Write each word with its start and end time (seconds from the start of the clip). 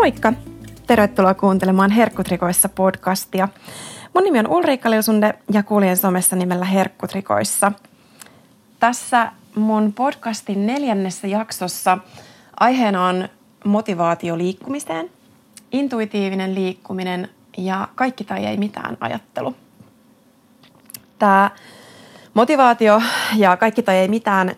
Moikka! 0.00 0.32
Tervetuloa 0.86 1.34
kuuntelemaan 1.34 1.90
Herkkutrikoissa 1.90 2.68
podcastia. 2.68 3.48
Mun 4.14 4.24
nimi 4.24 4.38
on 4.38 4.48
Ulriikka 4.48 4.90
Lilsunde 4.90 5.34
ja 5.52 5.62
kuljen 5.62 5.96
somessa 5.96 6.36
nimellä 6.36 6.64
Herkkutrikoissa. 6.64 7.72
Tässä 8.78 9.32
mun 9.54 9.92
podcastin 9.92 10.66
neljännessä 10.66 11.26
jaksossa 11.26 11.98
aiheena 12.60 13.06
on 13.06 13.28
motivaatio 13.64 14.38
liikkumiseen, 14.38 15.10
intuitiivinen 15.72 16.54
liikkuminen 16.54 17.28
ja 17.58 17.88
kaikki 17.94 18.24
tai 18.24 18.46
ei 18.46 18.56
mitään 18.56 18.96
ajattelu. 19.00 19.56
Tämä 21.18 21.50
motivaatio 22.34 23.02
ja 23.36 23.56
kaikki 23.56 23.82
tai 23.82 23.96
ei 23.96 24.08
mitään 24.08 24.54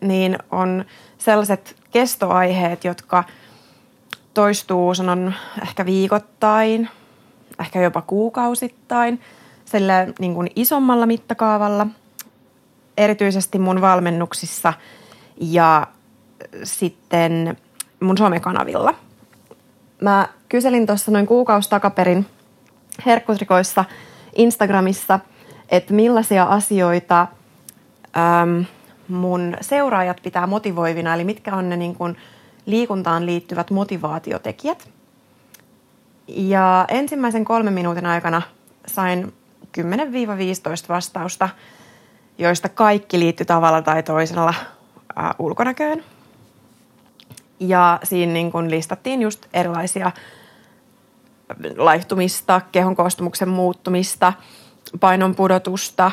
niin 0.00 0.38
on 0.50 0.84
sellaiset 1.18 1.76
kestoaiheet, 1.90 2.84
jotka 2.84 3.24
toistuu 4.36 4.94
sanon 4.94 5.34
ehkä 5.62 5.86
viikoittain, 5.86 6.88
ehkä 7.60 7.80
jopa 7.80 8.02
kuukausittain, 8.02 9.20
sillä 9.64 10.06
niin 10.18 10.34
kuin 10.34 10.50
isommalla 10.56 11.06
mittakaavalla, 11.06 11.86
erityisesti 12.96 13.58
mun 13.58 13.80
valmennuksissa 13.80 14.72
ja 15.40 15.86
sitten 16.62 17.56
mun 18.00 18.18
somekanavilla. 18.18 18.94
Mä 20.00 20.28
kyselin 20.48 20.86
tuossa 20.86 21.10
noin 21.10 21.26
kuukausi 21.26 21.70
takaperin 21.70 22.26
herkkutrikoissa 23.06 23.84
Instagramissa, 24.34 25.20
että 25.68 25.94
millaisia 25.94 26.44
asioita 26.44 27.26
äm, 28.42 28.64
mun 29.08 29.56
seuraajat 29.60 30.20
pitää 30.22 30.46
motivoivina, 30.46 31.14
eli 31.14 31.24
mitkä 31.24 31.54
on 31.56 31.68
ne 31.68 31.76
niin 31.76 31.94
kuin 31.94 32.16
liikuntaan 32.66 33.26
liittyvät 33.26 33.70
motivaatiotekijät. 33.70 34.88
Ja 36.28 36.84
ensimmäisen 36.88 37.44
kolmen 37.44 37.72
minuutin 37.72 38.06
aikana 38.06 38.42
sain 38.86 39.32
10-15 39.80 39.82
vastausta, 40.88 41.48
joista 42.38 42.68
kaikki 42.68 43.18
liittyi 43.18 43.46
tavalla 43.46 43.82
tai 43.82 44.02
toisella 44.02 44.54
äh, 45.18 45.30
ulkonäköön. 45.38 46.04
Ja 47.60 47.98
siinä 48.02 48.32
niin 48.32 48.52
kun 48.52 48.70
listattiin 48.70 49.22
just 49.22 49.46
erilaisia 49.54 50.12
laihtumista, 51.76 52.60
kehon 52.72 52.96
koostumuksen 52.96 53.48
muuttumista, 53.48 54.32
painon 55.00 55.34
pudotusta, 55.34 56.10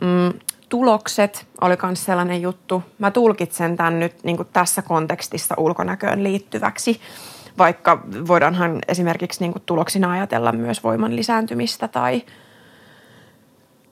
mm, 0.00 0.38
tulokset 0.68 1.46
oli 1.60 1.76
myös 1.82 2.04
sellainen 2.04 2.42
juttu. 2.42 2.82
Mä 2.98 3.10
tulkitsen 3.10 3.76
tämän 3.76 4.00
nyt 4.00 4.24
niin 4.24 4.36
kuin 4.36 4.48
tässä 4.52 4.82
kontekstissa 4.82 5.54
ulkonäköön 5.58 6.22
liittyväksi, 6.22 7.00
vaikka 7.58 8.02
voidaanhan 8.28 8.78
esimerkiksi 8.88 9.40
niin 9.40 9.52
kuin 9.52 9.62
tuloksina 9.66 10.10
ajatella 10.10 10.52
myös 10.52 10.84
voiman 10.84 11.16
lisääntymistä 11.16 11.88
tai, 11.88 12.22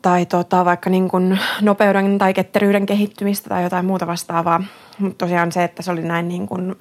tai 0.03 0.27
tota, 0.27 0.65
vaikka 0.65 0.91
niin 0.91 1.09
kuin 1.09 1.39
nopeuden 1.61 2.19
tai 2.19 2.35
ketteryyden 2.35 2.87
kehittymistä 2.87 3.49
tai 3.49 3.63
jotain 3.63 3.85
muuta 3.85 4.07
vastaavaa. 4.07 4.65
Mutta 4.99 5.25
tosiaan 5.25 5.53
se, 5.53 5.65
että 5.65 5.83
se 5.83 5.91
oli 5.91 6.03
näin 6.03 6.29
niin 6.29 6.47
kuin 6.47 6.77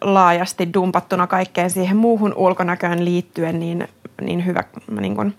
laajasti 0.00 0.74
dumpattuna 0.74 1.26
kaikkeen 1.26 1.70
siihen 1.70 1.96
muuhun 1.96 2.34
ulkonäköön 2.36 3.04
liittyen, 3.04 3.60
niin, 3.60 3.88
niin 4.20 4.46
hyvä. 4.46 4.64
Niin 5.00 5.16
kuin 5.16 5.34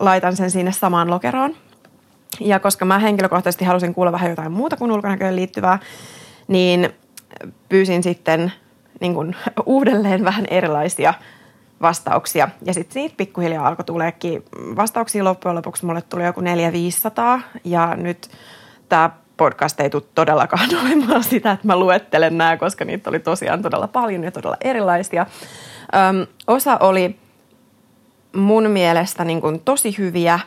laitan 0.00 0.36
sen 0.36 0.50
sinne 0.50 0.72
samaan 0.72 1.10
lokeroon. 1.10 1.54
Ja 2.40 2.60
koska 2.60 2.84
mä 2.84 2.98
henkilökohtaisesti 2.98 3.64
halusin 3.64 3.94
kuulla 3.94 4.12
vähän 4.12 4.30
jotain 4.30 4.52
muuta 4.52 4.76
kuin 4.76 4.92
ulkonäköön 4.92 5.36
liittyvää, 5.36 5.78
niin 6.48 6.90
pyysin 7.68 8.02
sitten 8.02 8.52
niin 9.00 9.14
kuin, 9.14 9.36
uudelleen 9.66 10.24
vähän 10.24 10.46
erilaisia 10.50 11.14
vastauksia. 11.82 12.48
Ja 12.64 12.74
sitten 12.74 12.92
siitä 12.92 13.14
pikkuhiljaa 13.16 13.66
alkoi 13.66 13.84
tuleekin 13.84 14.44
vastauksia 14.76 15.24
loppujen 15.24 15.56
lopuksi. 15.56 15.86
Mulle 15.86 16.02
tuli 16.02 16.24
joku 16.24 16.40
400 16.40 17.40
ja 17.64 17.94
nyt 17.96 18.30
tämä 18.88 19.10
podcast 19.36 19.80
ei 19.80 19.90
tule 19.90 20.02
todellakaan 20.14 20.68
olemaan 20.82 21.24
sitä, 21.24 21.50
että 21.50 21.66
mä 21.66 21.76
luettelen 21.76 22.38
nämä, 22.38 22.56
koska 22.56 22.84
niitä 22.84 23.10
oli 23.10 23.18
tosiaan 23.18 23.62
todella 23.62 23.88
paljon 23.88 24.24
ja 24.24 24.30
todella 24.30 24.56
erilaisia. 24.60 25.26
Öm, 25.94 26.26
osa 26.46 26.76
oli 26.76 27.16
mun 28.36 28.70
mielestä 28.70 29.24
niin 29.24 29.40
kuin 29.40 29.60
tosi 29.60 29.98
hyviä 29.98 30.40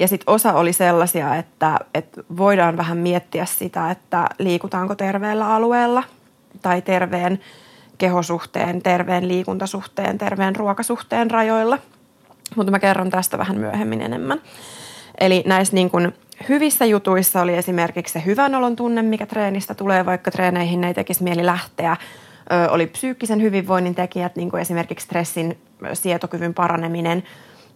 ja 0.00 0.08
sitten 0.08 0.34
osa 0.34 0.52
oli 0.52 0.72
sellaisia, 0.72 1.36
että, 1.36 1.78
että 1.94 2.22
voidaan 2.36 2.76
vähän 2.76 2.98
miettiä 2.98 3.44
sitä, 3.44 3.90
että 3.90 4.26
liikutaanko 4.38 4.94
terveellä 4.94 5.54
alueella 5.54 6.02
tai 6.62 6.82
terveen 6.82 7.40
kehosuhteen, 7.98 8.82
terveen 8.82 9.28
liikuntasuhteen, 9.28 10.18
terveen 10.18 10.56
ruokasuhteen 10.56 11.30
rajoilla. 11.30 11.78
Mutta 12.56 12.70
mä 12.70 12.78
kerron 12.78 13.10
tästä 13.10 13.38
vähän 13.38 13.58
myöhemmin 13.58 14.00
enemmän. 14.00 14.40
Eli 15.20 15.42
näissä 15.46 15.74
niin 15.74 15.90
kuin 15.90 16.14
hyvissä 16.48 16.84
jutuissa 16.84 17.40
oli 17.40 17.54
esimerkiksi 17.54 18.12
se 18.12 18.22
hyvän 18.26 18.54
olon 18.54 18.76
tunne, 18.76 19.02
mikä 19.02 19.26
treenistä 19.26 19.74
tulee, 19.74 20.06
vaikka 20.06 20.30
treeneihin 20.30 20.84
ei 20.84 20.94
tekisi 20.94 21.22
mieli 21.22 21.46
lähteä. 21.46 21.96
Oli 22.70 22.86
psyykkisen 22.86 23.42
hyvinvoinnin 23.42 23.94
tekijät, 23.94 24.36
niin 24.36 24.50
kuin 24.50 24.60
esimerkiksi 24.60 25.04
stressin 25.04 25.58
sietokyvyn 25.92 26.54
paraneminen 26.54 27.22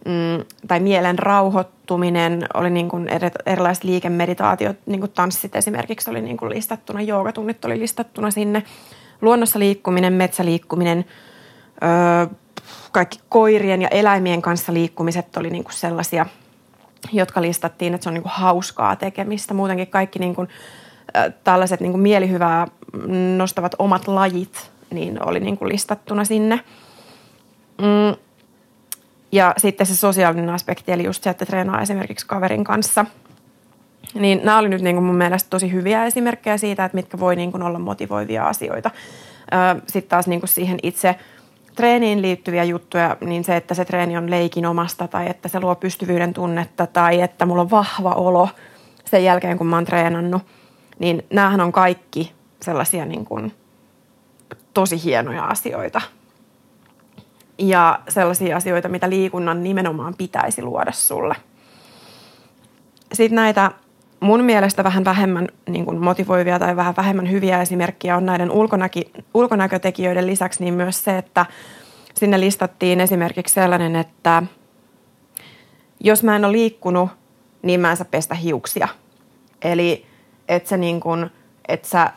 mm, 0.05 0.45
tai 0.67 0.79
mielen 0.79 1.19
rauhoittuminen, 1.19 2.45
oli 2.53 2.69
niin 2.69 2.89
kuin 2.89 3.09
erilaiset 3.45 3.83
liikemeditaatiot, 3.83 4.77
niin 4.85 4.99
kuin 4.99 5.11
tanssit 5.11 5.55
esimerkiksi 5.55 6.09
oli 6.09 6.21
niin 6.21 6.37
kuin 6.37 6.49
listattuna, 6.49 7.01
joogatunnit 7.01 7.65
oli 7.65 7.79
listattuna 7.79 8.31
sinne, 8.31 8.63
luonnossa 9.21 9.59
liikkuminen, 9.59 10.13
metsäliikkuminen, 10.13 11.05
kaikki 12.91 13.19
koirien 13.29 13.81
ja 13.81 13.87
eläimien 13.87 14.41
kanssa 14.41 14.73
liikkumiset 14.73 15.37
oli 15.37 15.49
niin 15.49 15.63
kuin 15.63 15.73
sellaisia, 15.73 16.25
jotka 17.11 17.41
listattiin, 17.41 17.93
että 17.93 18.03
se 18.03 18.09
on 18.09 18.13
niin 18.13 18.23
kuin 18.23 18.33
hauskaa 18.35 18.95
tekemistä. 18.95 19.53
Muutenkin 19.53 19.87
kaikki 19.87 20.19
niin 20.19 20.35
kuin, 20.35 20.47
tällaiset 21.43 21.79
niin 21.79 21.91
kuin 21.91 22.01
mielihyvää 22.01 22.67
nostavat 23.37 23.75
omat 23.79 24.07
lajit, 24.07 24.71
niin 24.91 25.27
oli 25.27 25.39
niin 25.39 25.57
kuin 25.57 25.69
listattuna 25.69 26.25
sinne– 26.25 26.59
Mm. 27.77 28.15
Ja 29.31 29.53
sitten 29.57 29.87
se 29.87 29.95
sosiaalinen 29.95 30.49
aspekti, 30.49 30.91
eli 30.91 31.03
just 31.03 31.23
se, 31.23 31.29
että 31.29 31.45
treenaa 31.45 31.81
esimerkiksi 31.81 32.27
kaverin 32.27 32.63
kanssa. 32.63 33.05
Niin 34.13 34.41
nämä 34.43 34.57
oli 34.57 34.69
nyt 34.69 34.81
niin 34.81 34.95
kuin 34.95 35.05
mun 35.05 35.15
mielestä 35.15 35.49
tosi 35.49 35.71
hyviä 35.71 36.05
esimerkkejä 36.05 36.57
siitä, 36.57 36.85
että 36.85 36.95
mitkä 36.95 37.19
voi 37.19 37.35
niin 37.35 37.51
kuin 37.51 37.63
olla 37.63 37.79
motivoivia 37.79 38.47
asioita. 38.47 38.91
Sitten 39.87 40.09
taas 40.09 40.27
niin 40.27 40.39
kuin 40.39 40.49
siihen 40.49 40.79
itse 40.83 41.15
treeniin 41.75 42.21
liittyviä 42.21 42.63
juttuja, 42.63 43.17
niin 43.21 43.43
se, 43.43 43.55
että 43.55 43.73
se 43.73 43.85
treeni 43.85 44.17
on 44.17 44.29
leikin 44.29 44.65
omasta 44.65 45.07
tai 45.07 45.29
että 45.29 45.49
se 45.49 45.59
luo 45.59 45.75
pystyvyyden 45.75 46.33
tunnetta 46.33 46.87
tai 46.87 47.21
että 47.21 47.45
mulla 47.45 47.61
on 47.61 47.69
vahva 47.69 48.11
olo 48.11 48.49
sen 49.05 49.23
jälkeen, 49.23 49.57
kun 49.57 49.67
mä 49.67 49.75
oon 49.75 49.85
treenannut, 49.85 50.41
niin 50.99 51.25
näähän 51.29 51.61
on 51.61 51.71
kaikki 51.71 52.33
sellaisia 52.61 53.05
niin 53.05 53.25
kuin 53.25 53.53
tosi 54.73 55.03
hienoja 55.03 55.45
asioita– 55.45 56.01
ja 57.57 57.99
sellaisia 58.09 58.57
asioita, 58.57 58.89
mitä 58.89 59.09
liikunnan 59.09 59.63
nimenomaan 59.63 60.13
pitäisi 60.17 60.61
luoda 60.61 60.91
sulle. 60.91 61.35
Sitten 63.13 63.35
näitä 63.35 63.71
mun 64.19 64.43
mielestä 64.43 64.83
vähän 64.83 65.05
vähemmän 65.05 65.47
niin 65.69 65.85
kuin 65.85 65.97
motivoivia 65.97 66.59
tai 66.59 66.75
vähän 66.75 66.93
vähemmän 66.97 67.31
hyviä 67.31 67.61
esimerkkejä 67.61 68.17
on 68.17 68.25
näiden 68.25 68.51
ulkonäki, 68.51 69.11
ulkonäkötekijöiden 69.33 70.27
lisäksi 70.27 70.63
niin 70.63 70.73
myös 70.73 71.03
se, 71.03 71.17
että 71.17 71.45
sinne 72.13 72.39
listattiin 72.39 73.01
esimerkiksi 73.01 73.53
sellainen, 73.53 73.95
että 73.95 74.43
jos 75.99 76.23
mä 76.23 76.35
en 76.35 76.45
ole 76.45 76.51
liikkunut, 76.51 77.09
niin 77.61 77.79
mä 77.79 77.91
en 77.91 77.97
saa 77.97 78.07
pestä 78.11 78.35
hiuksia. 78.35 78.87
Eli 79.61 80.05
että 80.47 80.69
sä, 80.69 80.77
niin 80.77 80.99
kuin, 80.99 81.29
että 81.67 81.87
sä 81.87 82.11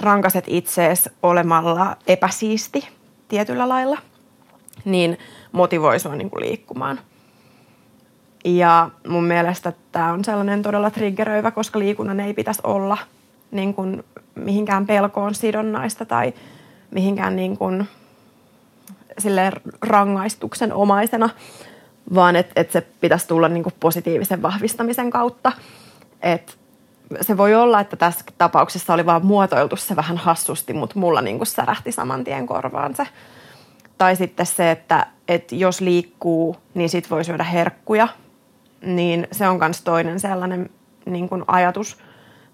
rankaset 0.00 0.44
itseesi 0.46 1.10
olemalla 1.22 1.96
epäsiisti 2.06 2.88
tietyllä 3.28 3.68
lailla– 3.68 3.98
niin 4.84 5.18
motivoi 5.52 6.00
sua 6.00 6.16
niin 6.16 6.30
liikkumaan. 6.38 7.00
Ja 8.44 8.90
mun 9.08 9.24
mielestä 9.24 9.72
tämä 9.92 10.12
on 10.12 10.24
sellainen 10.24 10.62
todella 10.62 10.90
triggeröivä, 10.90 11.50
koska 11.50 11.78
liikunnan 11.78 12.20
ei 12.20 12.34
pitäisi 12.34 12.60
olla 12.64 12.98
niin 13.50 13.74
kuin 13.74 14.04
mihinkään 14.34 14.86
pelkoon 14.86 15.34
sidonnaista 15.34 16.04
tai 16.04 16.34
mihinkään 16.90 17.36
niin 17.36 17.56
kuin 17.56 17.88
rangaistuksen 19.82 20.72
omaisena, 20.72 21.30
vaan 22.14 22.36
että 22.36 22.52
et 22.60 22.70
se 22.70 22.80
pitäisi 22.80 23.28
tulla 23.28 23.48
niin 23.48 23.62
kuin 23.62 23.74
positiivisen 23.80 24.42
vahvistamisen 24.42 25.10
kautta. 25.10 25.52
Et 26.22 26.58
se 27.20 27.36
voi 27.36 27.54
olla, 27.54 27.80
että 27.80 27.96
tässä 27.96 28.24
tapauksessa 28.38 28.94
oli 28.94 29.06
vaan 29.06 29.26
muotoiltu 29.26 29.76
se 29.76 29.96
vähän 29.96 30.16
hassusti, 30.16 30.72
mutta 30.72 30.98
mulla 30.98 31.20
niin 31.20 31.36
kuin 31.36 31.46
särähti 31.46 31.92
saman 31.92 32.24
tien 32.24 32.46
korvaan 32.46 32.96
se 32.96 33.06
tai 33.98 34.16
sitten 34.16 34.46
se, 34.46 34.70
että, 34.70 35.06
että 35.28 35.54
jos 35.54 35.80
liikkuu, 35.80 36.56
niin 36.74 36.88
sit 36.88 37.10
voi 37.10 37.24
syödä 37.24 37.44
herkkuja. 37.44 38.08
Niin 38.82 39.28
se 39.32 39.48
on 39.48 39.58
myös 39.58 39.82
toinen 39.82 40.20
sellainen 40.20 40.70
niin 41.06 41.28
kuin 41.28 41.44
ajatus, 41.46 41.98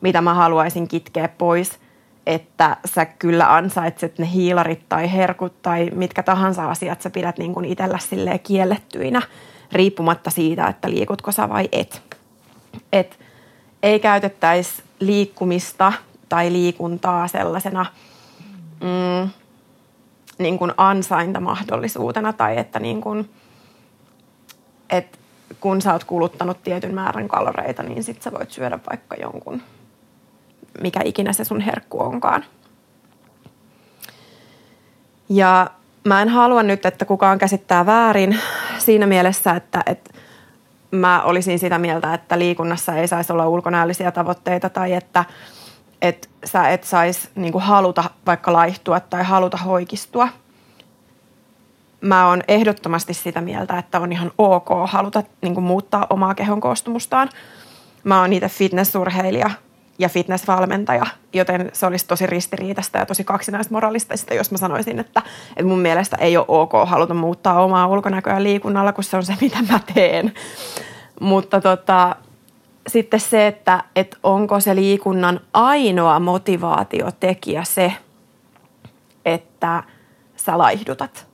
mitä 0.01 0.21
mä 0.21 0.35
haluaisin 0.35 0.89
kitkeä 0.89 1.29
pois. 1.29 1.79
että 2.27 2.77
sä 2.85 3.05
kyllä 3.05 3.55
ansaitset 3.55 4.19
ne 4.19 4.31
hiilarit 4.33 4.89
tai 4.89 5.13
herkut 5.13 5.63
tai 5.63 5.91
mitkä 5.95 6.23
tahansa 6.23 6.71
asiat 6.71 7.03
sä 7.03 7.11
pidät 7.11 7.39
niin 7.39 7.55
kuin 7.55 7.65
itsellä 7.65 7.99
kiellettyinä, 8.43 9.23
riippumatta 9.73 10.31
siitä, 10.31 10.67
että 10.67 10.91
liikutko 10.91 11.33
sä 11.33 11.49
vai 11.49 11.69
et. 11.73 12.03
Et 12.93 13.19
ei 13.83 14.01
käytettäisi 14.01 14.83
liikkumista 15.01 15.93
tai 16.29 16.53
liikuntaa 16.53 17.29
sellaisena 17.29 17.87
mm, 18.81 19.31
niin 20.39 20.59
kuin 20.59 20.73
ansaintamahdollisuutena 20.77 22.33
tai 22.33 22.59
että 22.59 22.81
niin 22.81 23.01
kuin, 23.01 23.31
et 24.91 25.19
kun 25.61 25.83
sä 25.83 25.93
oot 25.93 26.05
kuluttanut 26.05 26.63
tietyn 26.63 26.95
määrän 26.95 27.29
kaloreita, 27.29 27.83
niin 27.83 28.05
sit 28.05 28.23
sä 28.23 28.33
voit 28.33 28.51
syödä 28.51 28.79
vaikka 28.91 29.17
jonkun, 29.17 29.63
mikä 30.81 31.01
ikinä 31.05 31.33
se 31.33 31.45
sun 31.45 31.61
herkku 31.61 32.03
onkaan. 32.03 32.45
Ja 35.29 35.71
mä 36.05 36.23
en 36.23 36.29
halua 36.29 36.63
nyt, 36.63 36.87
että 36.87 37.05
kukaan 37.05 37.39
käsittää 37.39 37.87
väärin 37.87 38.41
siinä 38.79 39.07
mielessä, 39.07 39.51
että, 39.53 39.83
että 39.87 40.11
mä 40.91 41.23
olisin 41.23 41.59
sitä 41.59 41.79
mieltä, 41.79 42.15
että 42.15 42.39
liikunnassa 42.39 42.95
ei 42.95 43.09
saisi 43.09 43.33
olla 43.33 43.49
ulkonäöllisiä 43.49 44.13
tavoitteita 44.13 44.69
tai 44.69 44.93
että, 44.93 45.25
että 46.03 46.29
sä 46.45 46.69
et 46.69 46.85
saisi 46.85 47.29
niin 47.35 47.61
haluta 47.61 48.05
vaikka 48.27 48.53
laihtua 48.53 49.01
tai 49.01 49.25
haluta 49.25 49.57
hoikistua. 49.57 50.29
Mä 52.01 52.29
oon 52.29 52.43
ehdottomasti 52.49 53.15
sitä 53.15 53.41
mieltä, 53.41 53.79
että 53.79 54.01
on 54.01 54.13
ihan 54.13 54.33
ok 54.39 54.69
haluta 54.87 55.23
niin 55.43 55.63
muuttaa 55.63 56.07
omaa 56.11 56.35
kehon 56.35 56.61
koostumustaan. 56.61 57.29
Mä 58.05 58.21
oon 58.21 58.33
itse 58.33 58.49
fitnessurheilija 58.49 59.51
ja 60.01 60.09
fitnessvalmentaja, 60.09 61.07
joten 61.33 61.71
se 61.73 61.87
olisi 61.87 62.07
tosi 62.07 62.27
ristiriitasta 62.27 62.99
ja 62.99 63.07
tosi 63.07 63.25
kaksinaismoralistista, 63.25 64.35
jos 64.35 64.51
mä 64.51 64.59
sanoisin, 64.59 64.99
että, 64.99 65.23
että 65.49 65.65
mun 65.65 65.79
mielestä 65.79 66.17
ei 66.17 66.37
ole 66.37 66.45
ok 66.49 66.73
haluta 66.85 67.15
muuttaa 67.15 67.65
omaa 67.65 67.87
ulkonäköä 67.87 68.43
liikunnalla, 68.43 68.93
kun 68.93 69.05
se 69.05 69.17
on 69.17 69.23
se, 69.23 69.35
mitä 69.41 69.59
mä 69.71 69.81
teen. 69.95 70.33
Mutta 71.21 71.61
tota, 71.61 72.17
sitten 72.87 73.21
se, 73.21 73.47
että, 73.47 73.85
että 73.97 74.17
onko 74.23 74.61
se 74.61 74.75
liikunnan 74.75 75.41
ainoa 75.53 76.21
motivaatiotekijä 76.21 77.65
se, 77.65 77.93
että 79.25 79.83
sä 80.37 80.59
laihdutat, 80.59 81.27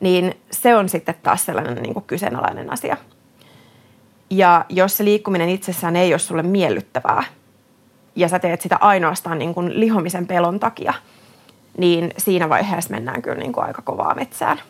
niin 0.00 0.34
se 0.50 0.76
on 0.76 0.88
sitten 0.88 1.14
taas 1.22 1.46
sellainen 1.46 1.82
niin 1.82 1.94
kuin 1.94 2.04
kyseenalainen 2.04 2.72
asia. 2.72 2.96
Ja 4.30 4.64
jos 4.68 4.96
se 4.96 5.04
liikkuminen 5.04 5.48
itsessään 5.48 5.96
ei 5.96 6.12
ole 6.12 6.18
sulle 6.18 6.42
miellyttävää, 6.42 7.24
ja 8.16 8.28
sä 8.28 8.38
teet 8.38 8.60
sitä 8.60 8.76
ainoastaan 8.80 9.38
niin 9.38 9.54
kuin 9.54 9.80
lihomisen 9.80 10.26
pelon 10.26 10.60
takia, 10.60 10.94
niin 11.78 12.10
siinä 12.18 12.48
vaiheessa 12.48 12.90
mennään 12.90 13.22
kyllä 13.22 13.38
niin 13.38 13.52
kuin 13.52 13.66
aika 13.66 13.82
kovaa 13.82 14.14
metsään. 14.14 14.60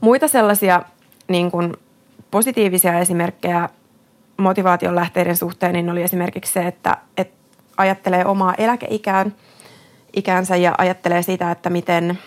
Muita 0.00 0.28
sellaisia 0.28 0.82
niin 1.28 1.50
kuin 1.50 1.76
positiivisia 2.30 2.98
esimerkkejä 2.98 3.68
motivaation 4.36 4.94
lähteiden 4.94 5.36
suhteen, 5.36 5.72
niin 5.72 5.90
oli 5.90 6.02
esimerkiksi 6.02 6.52
se, 6.52 6.66
että, 6.66 6.96
että 7.16 7.36
ajattelee 7.76 8.24
omaa 8.26 8.54
eläkeikään 8.54 9.34
ikänsä 10.16 10.56
ja 10.56 10.74
ajattelee 10.78 11.22
sitä, 11.22 11.50
että 11.50 11.70
miten 11.70 12.18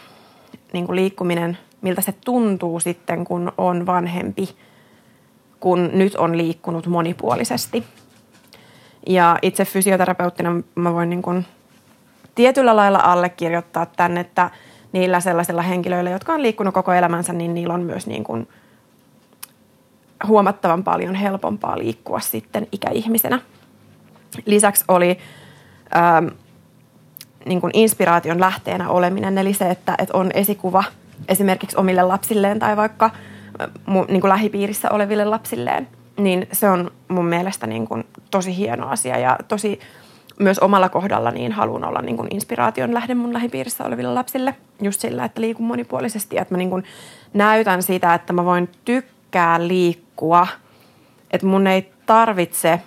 niin 0.73 0.85
kuin 0.85 0.95
liikkuminen, 0.95 1.57
miltä 1.81 2.01
se 2.01 2.11
tuntuu 2.25 2.79
sitten, 2.79 3.25
kun 3.25 3.51
on 3.57 3.85
vanhempi, 3.85 4.49
kun 5.59 5.89
nyt 5.93 6.15
on 6.15 6.37
liikkunut 6.37 6.87
monipuolisesti– 6.87 7.83
ja 9.05 9.39
itse 9.41 9.65
fysioterapeuttina 9.65 10.61
mä 10.75 10.93
voin 10.93 11.09
niin 11.09 11.21
kuin 11.21 11.45
tietyllä 12.35 12.75
lailla 12.75 12.99
allekirjoittaa 12.99 13.85
tämän, 13.85 14.17
että 14.17 14.49
niillä 14.91 15.19
sellaisilla 15.19 15.61
henkilöillä, 15.61 16.09
jotka 16.09 16.33
on 16.33 16.41
liikkunut 16.41 16.73
koko 16.73 16.93
elämänsä, 16.93 17.33
niin 17.33 17.53
niillä 17.53 17.73
on 17.73 17.81
myös 17.81 18.07
niin 18.07 18.23
kuin 18.23 18.47
huomattavan 20.27 20.83
paljon 20.83 21.15
helpompaa 21.15 21.77
liikkua 21.77 22.19
sitten 22.19 22.67
ikäihmisenä. 22.71 23.39
Lisäksi 24.45 24.85
oli 24.87 25.17
ähm, 25.95 26.27
niin 27.45 27.61
kuin 27.61 27.71
inspiraation 27.73 28.39
lähteenä 28.39 28.89
oleminen, 28.89 29.37
eli 29.37 29.53
se, 29.53 29.69
että, 29.69 29.95
että 29.97 30.17
on 30.17 30.31
esikuva 30.33 30.83
esimerkiksi 31.27 31.77
omille 31.77 32.01
lapsilleen 32.01 32.59
tai 32.59 32.77
vaikka 32.77 33.05
äh, 33.05 33.69
niin 34.07 34.21
kuin 34.21 34.29
lähipiirissä 34.29 34.89
oleville 34.91 35.25
lapsilleen– 35.25 35.87
niin 36.17 36.47
se 36.51 36.69
on 36.69 36.91
mun 37.07 37.25
mielestä 37.25 37.67
niin 37.67 37.87
kuin 37.87 38.03
tosi 38.31 38.57
hieno 38.57 38.87
asia 38.87 39.17
ja 39.17 39.37
tosi 39.47 39.79
myös 40.39 40.59
omalla 40.59 40.89
kohdalla 40.89 41.31
niin 41.31 41.51
haluan 41.51 41.83
olla 41.83 42.01
niin 42.01 42.17
kuin 42.17 42.27
inspiraation 42.31 42.93
lähde 42.93 43.15
mun 43.15 43.33
lähipiirissä 43.33 43.83
oleville 43.83 44.13
lapsille 44.13 44.55
just 44.81 45.01
sillä, 45.01 45.25
että 45.25 45.41
liikun 45.41 45.65
monipuolisesti, 45.65 46.37
että 46.37 46.53
mä 46.53 46.57
niin 46.57 46.69
kuin 46.69 46.83
näytän 47.33 47.83
sitä, 47.83 48.13
että 48.13 48.33
mä 48.33 48.45
voin 48.45 48.69
tykkää 48.85 49.67
liikkua, 49.67 50.47
että 51.31 51.47
mun 51.47 51.67
ei 51.67 51.91
tarvitse 52.05 52.81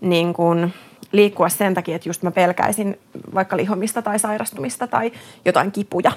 niin 0.00 0.32
kuin 0.32 0.74
liikkua 1.12 1.48
sen 1.48 1.74
takia, 1.74 1.96
että 1.96 2.08
just 2.08 2.22
mä 2.22 2.30
pelkäisin 2.30 2.98
vaikka 3.34 3.56
lihomista 3.56 4.02
tai 4.02 4.18
sairastumista 4.18 4.86
tai 4.86 5.12
jotain 5.44 5.72
kipuja. 5.72 6.12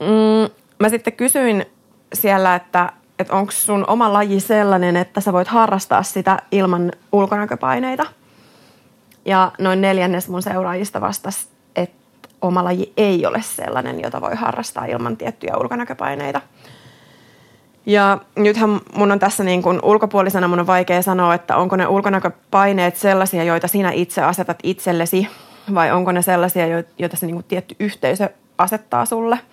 Mm, 0.00 0.50
mä 0.78 0.88
sitten 0.88 1.12
kysyin 1.12 1.66
siellä, 2.14 2.54
että 2.54 2.92
että 3.22 3.36
onko 3.36 3.52
sun 3.52 3.84
oma 3.88 4.12
laji 4.12 4.40
sellainen, 4.40 4.96
että 4.96 5.20
sä 5.20 5.32
voit 5.32 5.48
harrastaa 5.48 6.02
sitä 6.02 6.38
ilman 6.52 6.92
ulkonäköpaineita. 7.12 8.06
Ja 9.24 9.52
noin 9.58 9.80
neljännes 9.80 10.28
mun 10.28 10.42
seuraajista 10.42 11.00
vastasi, 11.00 11.46
että 11.76 12.28
oma 12.42 12.64
laji 12.64 12.92
ei 12.96 13.26
ole 13.26 13.42
sellainen, 13.42 14.00
jota 14.00 14.20
voi 14.20 14.34
harrastaa 14.34 14.84
ilman 14.84 15.16
tiettyjä 15.16 15.56
ulkonäköpaineita. 15.56 16.40
Ja 17.86 18.18
nythän 18.36 18.80
mun 18.94 19.12
on 19.12 19.18
tässä 19.18 19.44
niin 19.44 19.62
kuin 19.62 19.80
ulkopuolisena 19.82 20.48
mun 20.48 20.60
on 20.60 20.66
vaikea 20.66 21.02
sanoa, 21.02 21.34
että 21.34 21.56
onko 21.56 21.76
ne 21.76 21.86
ulkonäköpaineet 21.86 22.96
sellaisia, 22.96 23.44
joita 23.44 23.68
sinä 23.68 23.90
itse 23.90 24.22
asetat 24.22 24.58
itsellesi, 24.62 25.28
vai 25.74 25.92
onko 25.92 26.12
ne 26.12 26.22
sellaisia, 26.22 26.66
joita 26.98 27.16
se 27.16 27.26
niin 27.26 27.34
kuin 27.34 27.46
tietty 27.48 27.76
yhteisö 27.80 28.28
asettaa 28.58 29.06
sulle– 29.06 29.38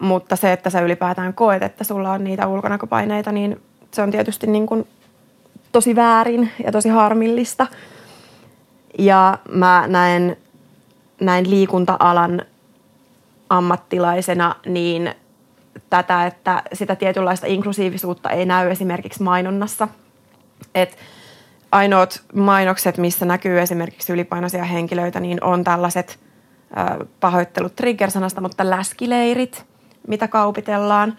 mutta 0.00 0.36
se, 0.36 0.52
että 0.52 0.70
sä 0.70 0.80
ylipäätään 0.80 1.34
koet, 1.34 1.62
että 1.62 1.84
sulla 1.84 2.12
on 2.12 2.24
niitä 2.24 2.46
ulkonäköpaineita, 2.46 3.32
niin 3.32 3.62
se 3.90 4.02
on 4.02 4.10
tietysti 4.10 4.46
niin 4.46 4.66
kuin 4.66 4.88
tosi 5.72 5.96
väärin 5.96 6.50
ja 6.64 6.72
tosi 6.72 6.88
harmillista. 6.88 7.66
Ja 8.98 9.38
mä 9.52 9.84
näen 9.86 10.36
näin 11.20 11.50
liikunta-alan 11.50 12.42
ammattilaisena 13.50 14.54
niin 14.66 15.14
tätä, 15.90 16.26
että 16.26 16.62
sitä 16.72 16.96
tietynlaista 16.96 17.46
inklusiivisuutta 17.46 18.30
ei 18.30 18.46
näy 18.46 18.70
esimerkiksi 18.70 19.22
mainonnassa. 19.22 19.88
Et 20.74 20.96
ainoat 21.72 22.22
mainokset, 22.34 22.98
missä 22.98 23.24
näkyy 23.24 23.60
esimerkiksi 23.60 24.12
ylipainoisia 24.12 24.64
henkilöitä, 24.64 25.20
niin 25.20 25.44
on 25.44 25.64
tällaiset 25.64 26.18
pahoittelut 27.20 27.76
trigger-sanasta, 27.76 28.40
mutta 28.40 28.70
läskileirit– 28.70 29.64
mitä 30.08 30.28
kaupitellaan, 30.28 31.16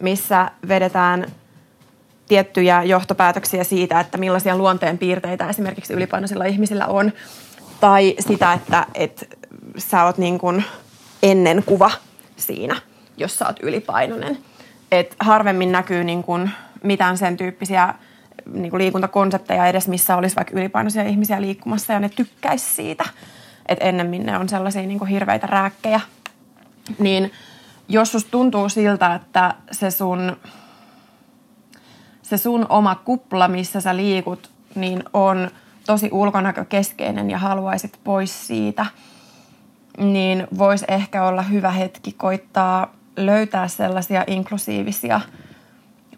missä 0.00 0.50
vedetään 0.68 1.26
tiettyjä 2.28 2.82
johtopäätöksiä 2.82 3.64
siitä, 3.64 4.00
että 4.00 4.18
millaisia 4.18 4.56
luonteen 4.56 4.98
piirteitä 4.98 5.48
esimerkiksi 5.48 5.92
ylipainoisilla 5.92 6.44
ihmisillä 6.44 6.86
on. 6.86 7.12
Tai 7.80 8.14
sitä, 8.20 8.52
että, 8.52 8.86
että 8.94 9.26
sä 9.78 10.04
oot 10.04 10.18
niin 10.18 10.38
kuin 10.38 10.64
ennen 11.22 11.62
kuva 11.66 11.90
siinä, 12.36 12.76
jos 13.16 13.38
sä 13.38 13.46
oot 13.46 13.60
ylipainoinen. 13.62 14.38
Et 14.92 15.16
harvemmin 15.20 15.72
näkyy 15.72 16.04
niin 16.04 16.22
kuin 16.22 16.50
mitään 16.82 17.18
sen 17.18 17.36
tyyppisiä 17.36 17.94
niin 18.52 18.70
kuin 18.70 18.78
liikuntakonsepteja 18.78 19.66
edes, 19.66 19.88
missä 19.88 20.16
olisi 20.16 20.36
vaikka 20.36 20.54
ylipainoisia 20.60 21.02
ihmisiä 21.02 21.40
liikkumassa 21.40 21.92
ja 21.92 22.00
ne 22.00 22.08
tykkäisi 22.08 22.74
siitä. 22.74 23.04
Että 23.68 23.84
ennemmin 23.84 24.26
ne 24.26 24.38
on 24.38 24.48
sellaisia 24.48 24.82
niin 24.82 24.98
kuin 24.98 25.10
hirveitä 25.10 25.46
rääkkejä. 25.46 26.00
Niin– 26.98 27.32
jos 27.88 28.12
susta 28.12 28.30
tuntuu 28.30 28.68
siltä, 28.68 29.14
että 29.14 29.54
se 29.70 29.90
sun, 29.90 30.36
se 32.22 32.36
sun 32.36 32.66
oma 32.68 32.94
kupla, 32.94 33.48
missä 33.48 33.80
sä 33.80 33.96
liikut, 33.96 34.50
niin 34.74 35.04
on 35.12 35.50
tosi 35.86 36.08
ulkonäkökeskeinen 36.12 37.30
ja 37.30 37.38
haluaisit 37.38 38.00
pois 38.04 38.46
siitä, 38.46 38.86
niin 39.98 40.46
voisi 40.58 40.84
ehkä 40.88 41.24
olla 41.24 41.42
hyvä 41.42 41.70
hetki 41.70 42.12
koittaa 42.12 42.94
löytää 43.16 43.68
sellaisia 43.68 44.24
inklusiivisia 44.26 45.20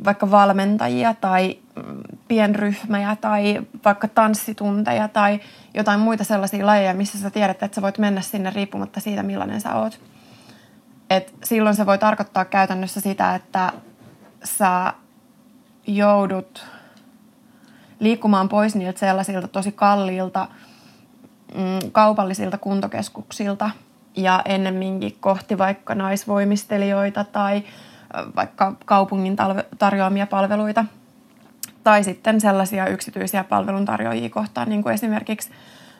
vaikka 0.04 0.30
valmentajia 0.30 1.14
tai 1.14 1.58
pienryhmäjä 2.28 3.16
tai 3.16 3.62
vaikka 3.84 4.08
tanssitunteja 4.08 5.08
tai 5.08 5.40
jotain 5.74 6.00
muita 6.00 6.24
sellaisia 6.24 6.66
lajeja, 6.66 6.94
missä 6.94 7.18
sä 7.18 7.30
tiedät, 7.30 7.62
että 7.62 7.74
sä 7.74 7.82
voit 7.82 7.98
mennä 7.98 8.20
sinne 8.20 8.50
riippumatta 8.50 9.00
siitä, 9.00 9.22
millainen 9.22 9.60
sä 9.60 9.74
oot. 9.74 10.00
Et 11.10 11.34
silloin 11.44 11.76
se 11.76 11.86
voi 11.86 11.98
tarkoittaa 11.98 12.44
käytännössä 12.44 13.00
sitä, 13.00 13.34
että 13.34 13.72
sä 14.44 14.92
joudut 15.86 16.66
liikkumaan 18.00 18.48
pois 18.48 18.74
niiltä 18.74 18.98
sellaisilta 18.98 19.48
tosi 19.48 19.72
kalliilta 19.72 20.48
mm, 21.54 21.90
kaupallisilta 21.92 22.58
kuntokeskuksilta 22.58 23.70
ja 24.16 24.42
ennemminkin 24.44 25.16
kohti 25.20 25.58
vaikka 25.58 25.94
naisvoimistelijoita 25.94 27.24
tai 27.24 27.62
vaikka 28.36 28.72
kaupungin 28.84 29.36
tarjoamia 29.78 30.26
palveluita. 30.26 30.84
Tai 31.84 32.04
sitten 32.04 32.40
sellaisia 32.40 32.86
yksityisiä 32.86 33.44
palveluntarjoajia 33.44 34.30
kohtaan, 34.30 34.68
niin 34.68 34.82
kuin 34.82 34.94
esimerkiksi 34.94 35.50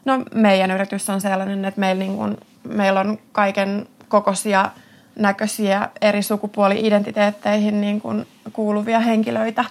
no 0.05 0.23
meidän 0.35 0.71
yritys 0.71 1.11
on 1.11 1.21
sellainen, 1.21 1.65
että 1.65 1.81
meillä, 1.81 1.99
niin 1.99 2.17
kuin, 2.17 2.37
meillä 2.69 3.01
on 3.01 3.19
kaiken 3.33 3.89
kokoisia 4.09 4.71
näköisiä 5.19 5.89
eri 6.01 6.23
sukupuoli-identiteetteihin 6.23 7.81
niin 7.81 8.01
kuin 8.01 8.27
kuuluvia 8.53 9.01
henkilöitä 9.01 9.65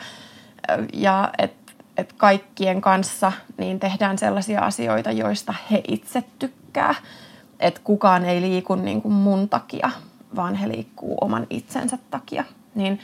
ja 0.93 1.29
että 1.37 1.73
et 1.97 2.13
kaikkien 2.13 2.81
kanssa 2.81 3.31
niin 3.57 3.79
tehdään 3.79 4.17
sellaisia 4.17 4.61
asioita, 4.61 5.11
joista 5.11 5.53
he 5.71 5.81
itse 5.87 6.23
tykkää. 6.39 6.95
Että 7.59 7.81
kukaan 7.83 8.25
ei 8.25 8.41
liiku 8.41 8.75
niin 8.75 9.01
kuin 9.01 9.13
mun 9.13 9.49
takia, 9.49 9.91
vaan 10.35 10.55
he 10.55 10.67
liikkuu 10.67 11.17
oman 11.21 11.47
itsensä 11.49 11.97
takia. 12.11 12.43
Niin 12.75 12.99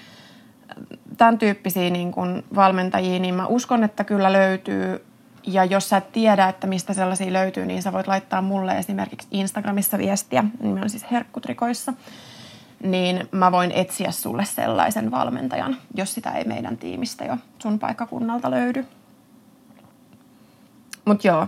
tämän 1.18 1.38
tyyppisiä 1.38 1.90
niin 1.90 2.12
kuin 2.12 2.44
valmentajia, 2.56 3.20
niin 3.20 3.36
mä 3.36 3.48
uskon, 3.48 3.84
että 3.84 4.04
kyllä 4.04 4.34
löytyy. 4.34 5.06
Ja 5.48 5.66
jos 5.66 5.90
sä 5.90 5.98
et 5.98 6.12
tiedä, 6.12 6.50
että 6.50 6.68
mistä 6.68 6.94
sellaisia 6.94 7.34
löytyy, 7.34 7.66
niin 7.66 7.82
sä 7.82 7.94
voit 7.94 8.08
laittaa 8.08 8.42
mulle 8.42 8.78
esimerkiksi 8.78 9.28
Instagramissa 9.32 9.98
viestiä, 9.98 10.44
nimi 10.60 10.82
on 10.82 10.90
siis 10.90 11.12
herkkutrikoissa, 11.12 11.94
niin 12.84 13.28
mä 13.32 13.52
voin 13.52 13.72
etsiä 13.72 14.12
sulle 14.12 14.46
sellaisen 14.46 15.12
valmentajan, 15.12 15.78
jos 15.96 16.14
sitä 16.14 16.32
ei 16.32 16.44
meidän 16.44 16.78
tiimistä 16.78 17.26
jo 17.26 17.38
sun 17.60 17.80
paikkakunnalta 17.80 18.52
löydy. 18.52 18.86
Mut 21.06 21.24
joo. 21.24 21.48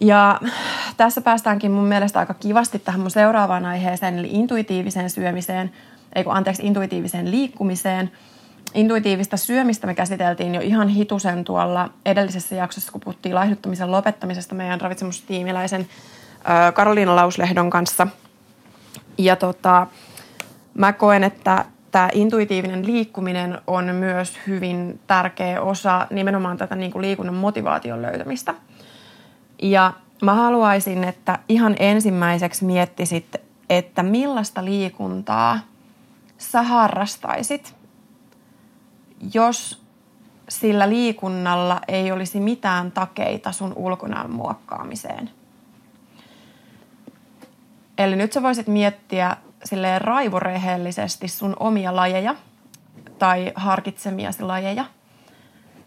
Ja 0.00 0.40
tässä 0.96 1.20
päästäänkin 1.20 1.70
mun 1.70 1.84
mielestä 1.84 2.18
aika 2.18 2.34
kivasti 2.34 2.78
tähän 2.78 3.00
mun 3.00 3.10
seuraavaan 3.10 3.66
aiheeseen, 3.66 4.18
eli 4.18 4.28
intuitiiviseen 4.30 5.10
syömiseen, 5.10 5.70
ei 6.14 6.24
kun 6.24 6.34
anteeksi, 6.34 6.66
intuitiiviseen 6.66 7.30
liikkumiseen. 7.30 8.10
Intuitiivista 8.74 9.36
syömistä 9.36 9.86
me 9.86 9.94
käsiteltiin 9.94 10.54
jo 10.54 10.60
ihan 10.60 10.88
hitusen 10.88 11.44
tuolla 11.44 11.90
edellisessä 12.04 12.54
jaksossa, 12.54 12.92
kun 12.92 13.00
puhuttiin 13.00 13.34
laihduttamisen 13.34 13.92
lopettamisesta 13.92 14.54
meidän 14.54 14.80
ravitsemustiimiläisen 14.80 15.88
Karoliina 16.74 17.16
Lauslehdon 17.16 17.70
kanssa. 17.70 18.06
Ja 19.18 19.36
tota, 19.36 19.86
mä 20.74 20.92
koen, 20.92 21.24
että 21.24 21.64
tämä 21.90 22.08
intuitiivinen 22.12 22.86
liikkuminen 22.86 23.58
on 23.66 23.94
myös 23.94 24.38
hyvin 24.46 25.00
tärkeä 25.06 25.62
osa 25.62 26.06
nimenomaan 26.10 26.56
tätä 26.56 26.76
niin 26.76 26.90
kuin 26.90 27.02
liikunnan 27.02 27.34
motivaation 27.34 28.02
löytämistä. 28.02 28.54
Ja 29.62 29.92
mä 30.22 30.34
haluaisin, 30.34 31.04
että 31.04 31.38
ihan 31.48 31.76
ensimmäiseksi 31.78 32.64
miettisit, 32.64 33.36
että 33.70 34.02
millaista 34.02 34.64
liikuntaa 34.64 35.58
sä 36.38 36.62
harrastaisit, 36.62 37.74
jos 39.34 39.82
sillä 40.48 40.88
liikunnalla 40.88 41.80
ei 41.88 42.12
olisi 42.12 42.40
mitään 42.40 42.92
takeita 42.92 43.52
sun 43.52 43.72
ulkonäön 43.76 44.30
muokkaamiseen. 44.30 45.30
Eli 47.98 48.16
nyt 48.16 48.32
sä 48.32 48.42
voisit 48.42 48.66
miettiä 48.66 49.36
silleen 49.64 50.00
raivorehellisesti 50.00 51.28
sun 51.28 51.56
omia 51.60 51.96
lajeja 51.96 52.34
tai 53.18 53.52
harkitsemiasi 53.54 54.42
lajeja 54.42 54.84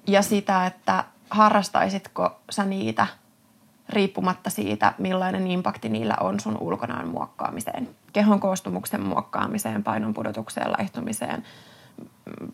ja 0.07 0.21
sitä, 0.21 0.65
että 0.65 1.03
harrastaisitko 1.29 2.39
sä 2.49 2.65
niitä 2.65 3.07
riippumatta 3.89 4.49
siitä, 4.49 4.93
millainen 4.97 5.47
impakti 5.47 5.89
niillä 5.89 6.15
on 6.19 6.39
sun 6.39 6.57
ulkonäön 6.57 7.07
muokkaamiseen, 7.07 7.89
kehon 8.13 8.39
koostumuksen 8.39 9.01
muokkaamiseen, 9.01 9.83
painon 9.83 10.13
pudotukseen, 10.13 10.71
laihtumiseen, 10.71 11.43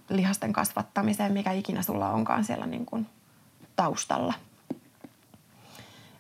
lihasten 0.10 0.54
kasvattamiseen, 0.54 1.34
mikä 1.34 1.52
ikinä 1.52 1.82
sulla 1.82 2.10
onkaan 2.10 2.44
siellä 2.44 2.66
niin 2.66 2.86
kuin 2.86 3.08
taustalla. 3.76 4.34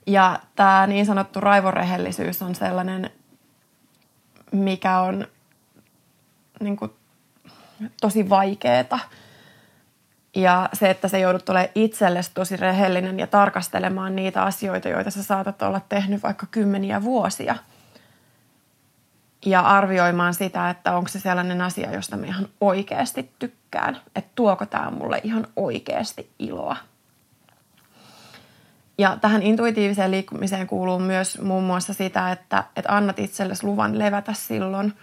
Ja 0.07 0.39
tämä 0.55 0.87
niin 0.87 1.05
sanottu 1.05 1.39
raivorehellisyys 1.39 2.41
on 2.41 2.55
sellainen 2.55 3.09
mikä 4.51 4.99
on 4.99 5.27
niin 6.59 6.77
kuin, 6.77 6.91
tosi 8.01 8.29
vaikeeta. 8.29 8.99
Ja 10.35 10.69
se, 10.73 10.89
että 10.89 11.07
se 11.07 11.19
joudut 11.19 11.49
olemaan 11.49 11.71
itsellesi 11.75 12.31
tosi 12.33 12.57
rehellinen 12.57 13.19
ja 13.19 13.27
tarkastelemaan 13.27 14.15
niitä 14.15 14.43
asioita, 14.43 14.89
joita 14.89 15.11
sä 15.11 15.23
saatat 15.23 15.61
olla 15.61 15.81
tehnyt 15.89 16.23
vaikka 16.23 16.45
kymmeniä 16.51 17.03
vuosia. 17.03 17.55
Ja 19.45 19.61
arvioimaan 19.61 20.33
sitä, 20.33 20.69
että 20.69 20.97
onko 20.97 21.07
se 21.07 21.19
sellainen 21.19 21.61
asia, 21.61 21.91
josta 21.91 22.17
mä 22.17 22.25
ihan 22.25 22.47
oikeasti 22.61 23.31
tykkään. 23.39 24.01
Että 24.15 24.31
tuoko 24.35 24.65
tämä 24.65 24.91
mulle 24.91 25.21
ihan 25.23 25.47
oikeasti 25.55 26.31
iloa. 26.39 26.77
Ja 28.97 29.17
tähän 29.21 29.41
intuitiiviseen 29.41 30.11
liikkumiseen 30.11 30.67
kuuluu 30.67 30.99
myös 30.99 31.41
muun 31.41 31.63
muassa 31.63 31.93
sitä, 31.93 32.31
että, 32.31 32.63
että 32.75 32.95
annat 32.95 33.19
itsellesi 33.19 33.65
luvan 33.65 33.99
levätä 33.99 34.33
silloin, 34.33 34.93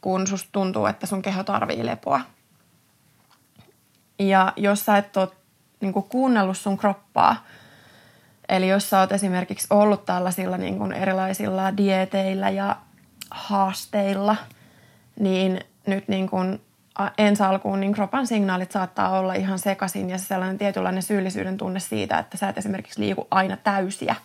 kun 0.00 0.26
susta 0.26 0.48
tuntuu, 0.52 0.86
että 0.86 1.06
sun 1.06 1.22
keho 1.22 1.44
tarvii 1.44 1.86
lepoa. 1.86 2.20
Ja 4.18 4.52
jos 4.56 4.84
sä 4.84 4.98
et 4.98 5.16
ole 5.16 5.28
niin 5.80 5.92
kuunnellut 5.92 6.56
sun 6.56 6.78
kroppaa, 6.78 7.44
eli 8.48 8.68
jos 8.68 8.90
sä 8.90 9.00
oot 9.00 9.12
esimerkiksi 9.12 9.66
ollut 9.70 10.04
tällaisilla 10.04 10.56
niin 10.56 10.78
kuin 10.78 10.92
erilaisilla 10.92 11.76
dieteillä 11.76 12.50
ja 12.50 12.76
haasteilla, 13.30 14.36
niin 15.20 15.60
nyt 15.86 16.08
niin 16.08 16.28
kuin 16.28 16.60
ensi 17.18 17.42
alkuun 17.42 17.80
niin 17.80 17.92
kropan 17.92 18.26
signaalit 18.26 18.72
saattaa 18.72 19.18
olla 19.18 19.34
ihan 19.34 19.58
sekaisin 19.58 20.10
ja 20.10 20.18
se 20.18 20.24
sellainen 20.24 20.58
tietynlainen 20.58 21.02
syyllisyyden 21.02 21.56
tunne 21.56 21.80
siitä, 21.80 22.18
että 22.18 22.36
sä 22.36 22.48
et 22.48 22.58
esimerkiksi 22.58 23.00
liiku 23.00 23.26
aina 23.30 23.56
täysiä, 23.56 24.16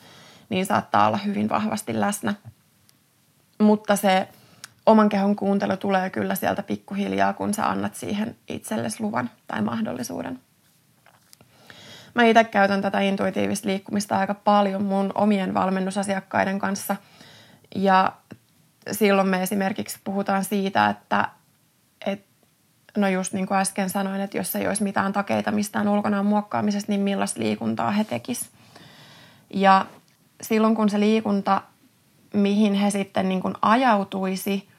niin 0.49 0.65
saattaa 0.65 1.07
olla 1.07 1.17
hyvin 1.17 1.49
vahvasti 1.49 1.99
läsnä. 1.99 2.33
Mutta 3.59 3.95
se 3.95 4.27
oman 4.85 5.09
kehon 5.09 5.35
kuuntelu 5.35 5.77
tulee 5.77 6.09
kyllä 6.09 6.35
sieltä 6.35 6.63
pikkuhiljaa, 6.63 7.33
kun 7.33 7.53
sä 7.53 7.69
annat 7.69 7.95
siihen 7.95 8.35
itsellesi 8.47 9.03
luvan 9.03 9.29
tai 9.47 9.61
mahdollisuuden. 9.61 10.39
Mä 12.13 12.23
itse 12.23 12.43
käytän 12.43 12.81
tätä 12.81 12.99
intuitiivista 12.99 13.67
liikkumista 13.67 14.17
aika 14.17 14.33
paljon 14.33 14.83
mun 14.83 15.11
omien 15.15 15.53
valmennusasiakkaiden 15.53 16.59
kanssa. 16.59 16.95
Ja 17.75 18.11
silloin 18.91 19.27
me 19.27 19.43
esimerkiksi 19.43 19.99
puhutaan 20.03 20.43
siitä, 20.43 20.89
että 20.89 21.29
no 22.97 23.07
just 23.07 23.33
niin 23.33 23.47
kuin 23.47 23.57
äsken 23.57 23.89
sanoin, 23.89 24.21
että 24.21 24.37
jos 24.37 24.55
ei 24.55 24.67
olisi 24.67 24.83
mitään 24.83 25.13
takeita 25.13 25.51
mistään 25.51 25.87
ulkonaan 25.87 26.25
muokkaamisesta, 26.25 26.91
niin 26.91 27.01
millaista 27.01 27.39
liikuntaa 27.39 27.91
he 27.91 28.03
tekis. 28.03 28.49
Ja 29.53 29.85
silloin 30.41 30.75
kun 30.75 30.89
se 30.89 30.99
liikunta, 30.99 31.61
mihin 32.33 32.73
he 32.73 32.89
sitten 32.89 33.29
niin 33.29 33.41
kuin 33.41 33.53
ajautuisi, 33.61 34.69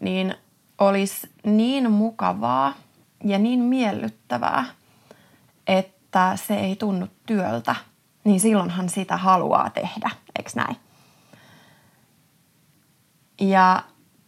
niin 0.00 0.34
olisi 0.78 1.30
niin 1.44 1.90
mukavaa 1.90 2.74
ja 3.24 3.38
niin 3.38 3.60
miellyttävää, 3.60 4.64
että 5.66 6.36
se 6.36 6.54
ei 6.54 6.76
tunnu 6.76 7.06
työltä, 7.26 7.74
niin 8.24 8.40
silloinhan 8.40 8.88
sitä 8.88 9.16
haluaa 9.16 9.70
tehdä, 9.70 10.10
eikö 10.38 10.50
näin? 10.54 10.76
Ja 13.40 13.82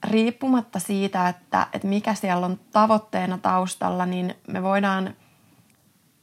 riippumatta 0.04 0.78
siitä, 0.78 1.28
että, 1.28 1.66
että 1.72 1.88
mikä 1.88 2.14
siellä 2.14 2.46
on 2.46 2.60
tavoitteena 2.72 3.38
taustalla, 3.38 4.06
niin 4.06 4.34
me 4.46 4.62
voidaan 4.62 5.14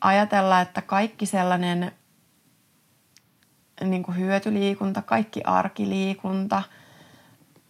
ajatella, 0.02 0.62
että 0.62 0.82
kaikki 0.82 1.26
sellainen 1.26 1.92
niin 3.84 4.04
kuin 4.04 4.18
hyötyliikunta, 4.18 5.02
kaikki 5.02 5.42
arkiliikunta, 5.44 6.64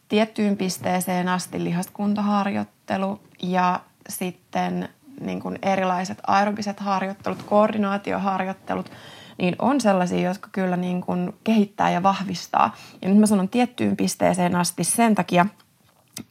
tiettyyn 0.07 0.57
pisteeseen 0.57 1.29
asti 1.29 1.63
lihaskuntaharjoittelu 1.63 3.21
ja 3.41 3.79
sitten 4.09 4.89
niin 5.21 5.39
kuin 5.39 5.59
erilaiset 5.61 6.17
aerobiset 6.27 6.79
harjoittelut, 6.79 7.43
koordinaatioharjoittelut, 7.43 8.91
niin 9.37 9.55
on 9.59 9.81
sellaisia, 9.81 10.29
jotka 10.29 10.49
kyllä 10.51 10.77
niin 10.77 11.01
kuin 11.01 11.33
kehittää 11.43 11.89
ja 11.89 12.03
vahvistaa. 12.03 12.75
Ja 13.01 13.09
nyt 13.09 13.17
mä 13.17 13.25
sanon 13.25 13.49
tiettyyn 13.49 13.97
pisteeseen 13.97 14.55
asti 14.55 14.83
sen 14.83 15.15
takia, 15.15 15.45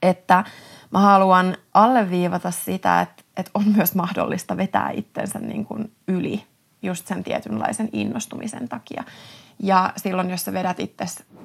että 0.02 0.44
mä 0.90 0.98
haluan 0.98 1.56
alleviivata 1.74 2.50
sitä, 2.50 3.00
että, 3.00 3.22
että 3.36 3.50
on 3.54 3.64
myös 3.76 3.94
mahdollista 3.94 4.56
vetää 4.56 4.90
itsensä 4.90 5.38
niin 5.38 5.64
kuin 5.64 5.92
yli 6.08 6.44
just 6.82 7.06
sen 7.06 7.24
tietynlaisen 7.24 7.88
innostumisen 7.92 8.68
takia. 8.68 9.04
Ja 9.62 9.92
silloin, 9.96 10.30
jos 10.30 10.44
sä 10.44 10.52
vedät 10.52 10.80
itse 10.80 11.04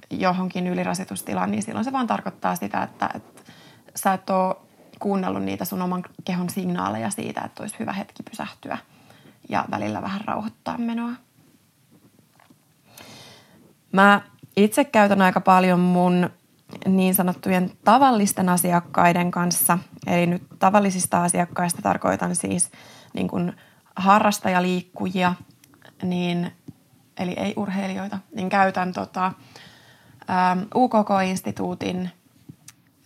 johonkin 0.10 0.68
ylirasitustilaan, 0.68 1.52
niin 1.52 1.64
silloin 1.64 1.86
se 1.86 1.92
vaan 1.92 2.08
tarkoittaa 2.08 2.56
sitä, 2.56 2.84
että, 2.84 3.10
että 3.16 3.42
sä 3.96 4.14
et 4.14 4.30
ole 4.30 4.56
kuunnellut 5.00 5.44
niitä 5.44 5.66
sun 5.66 5.82
oman 5.82 6.04
kehon 6.26 6.50
signaaleja 6.50 7.10
siitä, 7.10 7.42
että 7.42 7.64
olisi 7.64 7.80
hyvä 7.80 7.94
hetki 7.94 8.24
pysähtyä 8.24 8.78
ja 9.50 9.66
välillä 9.72 10.02
vähän 10.02 10.22
rauhoittaa 10.26 10.78
menoa. 10.78 11.12
Mä 13.92 14.22
itse 14.56 14.84
käytän 14.84 15.22
aika 15.22 15.42
paljon 15.42 15.80
mun 15.80 16.30
niin 16.88 17.16
sanottujen 17.16 17.72
tavallisten 17.84 18.50
asiakkaiden 18.50 19.32
kanssa. 19.32 19.80
Eli 20.08 20.26
nyt 20.26 20.44
tavallisista 20.60 21.24
asiakkaista 21.24 21.82
tarkoitan 21.82 22.36
siis 22.36 22.72
niin 23.14 23.28
kuin 23.28 23.54
harrastajaliikkujia, 23.96 25.34
niin, 26.04 26.52
eli 27.18 27.32
ei 27.32 27.54
urheilijoita, 27.58 28.18
niin 28.36 28.50
käytän 28.50 28.94
tota, 28.94 29.32
ähm, 30.30 30.60
UKK-instituutin 30.76 32.10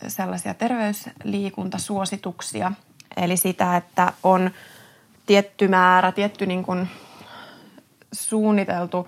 sellaisia 0.07 0.53
terveysliikuntasuosituksia. 0.53 2.71
Eli 3.17 3.37
sitä, 3.37 3.77
että 3.77 4.13
on 4.23 4.51
tietty 5.25 5.67
määrä, 5.67 6.11
tietty 6.11 6.45
niin 6.45 6.63
kuin 6.63 6.89
suunniteltu 8.11 9.07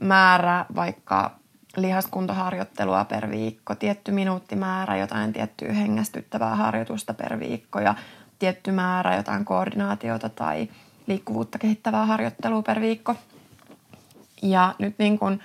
määrä 0.00 0.66
vaikka 0.74 1.39
lihaskuntoharjoittelua 1.76 3.04
per 3.04 3.30
viikko, 3.30 3.74
tietty 3.74 4.12
minuuttimäärä, 4.12 4.96
jotain 4.96 5.32
tiettyä 5.32 5.72
hengästyttävää 5.72 6.56
harjoitusta 6.56 7.14
per 7.14 7.40
viikko 7.40 7.80
ja 7.80 7.94
tietty 8.38 8.72
määrä 8.72 9.16
jotain 9.16 9.44
koordinaatiota 9.44 10.28
tai 10.28 10.68
liikkuvuutta 11.06 11.58
kehittävää 11.58 12.06
harjoittelua 12.06 12.62
per 12.62 12.80
viikko. 12.80 13.14
Ja 14.42 14.74
nyt 14.78 14.94
niin 14.98 15.18
kuin, 15.18 15.40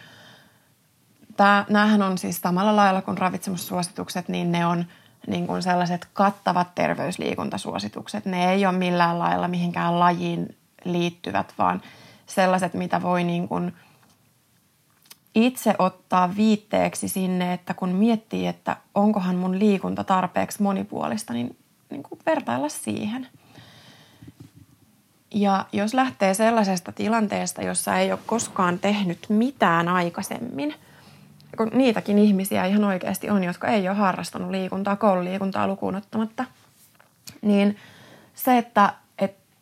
tää, 1.38 1.65
näähän 1.70 2.01
on 2.01 2.17
siis 2.17 2.41
samalla 2.41 2.75
lailla 2.75 3.01
kuin 3.01 3.17
ravitsemussuositukset, 3.17 4.29
niin 4.29 4.51
ne 4.51 4.65
on 4.65 4.86
niin 5.27 5.48
kuin 5.48 5.63
sellaiset 5.63 6.08
kattavat 6.13 6.75
terveysliikuntasuositukset. 6.75 8.25
Ne 8.25 8.51
ei 8.51 8.65
ole 8.65 8.77
millään 8.77 9.20
lailla 9.20 9.48
mihinkään 9.48 10.00
lajiin 10.00 10.58
liittyvät, 10.86 11.53
vaan 11.58 11.82
sellaiset, 12.25 12.74
mitä 12.74 13.01
voi 13.01 13.24
niin 13.24 13.48
kuin– 13.48 13.74
itse 15.36 15.75
ottaa 15.80 16.36
viitteeksi 16.36 17.08
sinne, 17.08 17.54
että 17.54 17.74
kun 17.74 17.89
miettii, 17.89 18.48
että 18.48 18.77
onkohan 18.96 19.36
mun 19.36 19.60
liikunta 19.60 20.04
tarpeeksi 20.04 20.63
monipuolista, 20.63 21.34
niin, 21.34 21.58
niin 21.89 22.04
kuin 22.04 22.20
vertailla 22.25 22.70
siihen. 22.70 23.27
Ja 25.34 25.65
jos 25.74 25.94
lähtee 25.94 26.34
sellaisesta 26.34 26.92
tilanteesta, 26.92 27.62
jossa 27.62 27.98
ei 27.98 28.12
ole 28.12 28.20
koskaan 28.25 28.80
tehnyt 28.80 29.25
mitään 29.30 29.88
aikaisemmin, 29.88 30.74
kun 31.58 31.72
niitäkin 31.74 32.20
ihmisiä 32.20 32.65
ihan 32.65 32.84
oikeasti 32.84 33.30
on, 33.30 33.44
jotka 33.44 33.68
ei 33.68 33.89
ole 33.89 33.98
harrastanut 33.98 34.51
liikuntaa, 34.51 34.96
koululiikuntaa 34.96 35.68
lukuun 35.68 35.96
ottamatta, 35.96 36.46
niin 37.42 37.77
se, 38.34 38.58
että, 38.58 38.94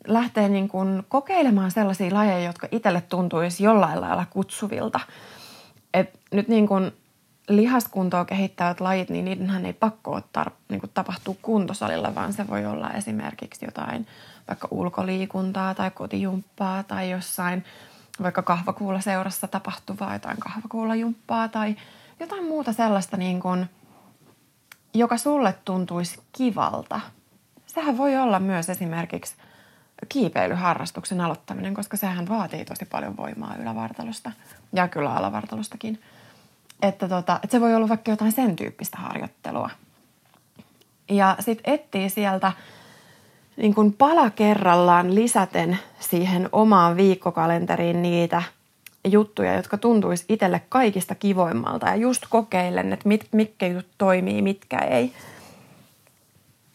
lähtee 0.07 0.49
niin 0.49 0.67
kuin 0.67 1.03
kokeilemaan 1.09 1.71
sellaisia 1.71 2.13
lajeja, 2.13 2.45
jotka 2.45 2.67
itselle 2.71 3.01
tuntuisi 3.01 3.63
jollain 3.63 4.01
lailla 4.01 4.25
kutsuvilta– 4.29 4.99
et 5.93 6.19
nyt 6.31 6.47
niin 6.47 6.67
kuin 6.67 6.91
lihaskuntoa 7.49 8.25
kehittävät 8.25 8.81
lajit, 8.81 9.09
niin 9.09 9.25
niidenhän 9.25 9.65
ei 9.65 9.73
pakko 9.73 10.11
ottaa, 10.11 10.51
niin 10.69 10.79
kuin 10.79 10.91
tapahtuu 10.93 11.37
kuntosalilla, 11.41 12.15
vaan 12.15 12.33
se 12.33 12.47
voi 12.47 12.65
olla 12.65 12.89
esimerkiksi 12.89 13.65
jotain 13.65 14.07
vaikka 14.47 14.67
ulkoliikuntaa 14.71 15.75
tai 15.75 15.91
kotijumppaa 15.91 16.83
tai 16.83 17.11
jossain 17.11 17.65
vaikka 18.21 18.41
kahvakuulla 18.41 19.01
seurassa 19.01 19.47
tapahtuvaa 19.47 20.13
jotain 20.13 20.37
kahvakuulajumppaa 20.37 21.47
tai 21.47 21.75
jotain 22.19 22.43
muuta 22.43 22.73
sellaista, 22.73 23.17
niin 23.17 23.39
kuin, 23.39 23.69
joka 24.93 25.17
sulle 25.17 25.55
tuntuisi 25.65 26.19
kivalta. 26.31 26.99
Sehän 27.65 27.97
voi 27.97 28.17
olla 28.17 28.39
myös 28.39 28.69
esimerkiksi 28.69 29.35
kiipeilyharrastuksen 30.09 31.21
aloittaminen, 31.21 31.73
koska 31.73 31.97
sehän 31.97 32.29
vaatii 32.29 32.65
tosi 32.65 32.85
paljon 32.85 33.17
voimaa 33.17 33.55
ylävartalosta 33.61 34.31
ja 34.73 34.87
kyllä 34.87 35.15
alavartalostakin. 35.15 36.01
Että, 36.81 37.09
tota, 37.09 37.39
että 37.43 37.57
se 37.57 37.61
voi 37.61 37.75
olla 37.75 37.89
vaikka 37.89 38.11
jotain 38.11 38.31
sen 38.31 38.55
tyyppistä 38.55 38.97
harjoittelua. 38.97 39.69
Ja 41.09 41.35
sitten 41.39 41.73
etsii 41.73 42.09
sieltä 42.09 42.51
niin 43.57 43.75
kuin 43.75 43.93
pala 43.93 44.29
kerrallaan 44.29 45.15
lisäten 45.15 45.79
siihen 45.99 46.49
omaan 46.51 46.97
viikkokalenteriin 46.97 48.01
niitä 48.01 48.43
juttuja, 49.07 49.55
jotka 49.55 49.77
tuntuisi 49.77 50.25
itselle 50.29 50.61
kaikista 50.69 51.15
kivoimmalta 51.15 51.87
ja 51.87 51.95
just 51.95 52.23
kokeilen, 52.29 52.93
että 52.93 53.07
mit, 53.07 53.27
mitkä 53.31 53.67
jutut 53.67 53.91
toimii, 53.97 54.41
mitkä 54.41 54.77
ei. 54.77 55.13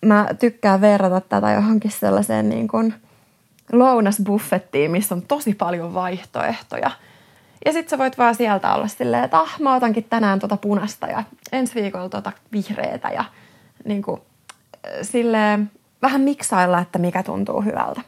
Mä 0.05 0.29
tykkään 0.38 0.81
verrata 0.81 1.21
tätä 1.21 1.53
johonkin 1.53 1.91
sellaiseen 1.91 2.49
niin 2.49 2.69
kuin– 2.69 2.95
lounasbuffettiin, 3.72 4.90
missä 4.90 5.14
on 5.14 5.22
tosi 5.22 5.54
paljon 5.54 5.94
vaihtoehtoja. 5.94 6.90
Ja 7.64 7.72
sitten 7.72 7.90
sä 7.90 7.98
voit 7.98 8.18
vaan 8.18 8.35
sieltä 8.35 8.74
olla 8.74 8.88
silleen, 8.88 9.24
että 9.24 9.38
ah, 9.38 9.61
mä 9.61 9.74
otankin 9.74 10.04
tänään 10.04 10.38
tota 10.38 10.57
punasta 10.57 11.07
ja 11.07 11.22
ensi 11.52 11.74
viikolla 11.74 12.09
tota 12.09 12.33
vihreätä 12.52 13.09
ja 13.09 13.24
niin 13.85 14.02
kuin, 14.02 14.20
silleen, 15.02 15.70
vähän 16.02 16.20
miksailla, 16.20 16.78
että 16.78 16.98
mikä 16.98 17.22
tuntuu 17.22 17.61
hyvältä. 17.61 18.00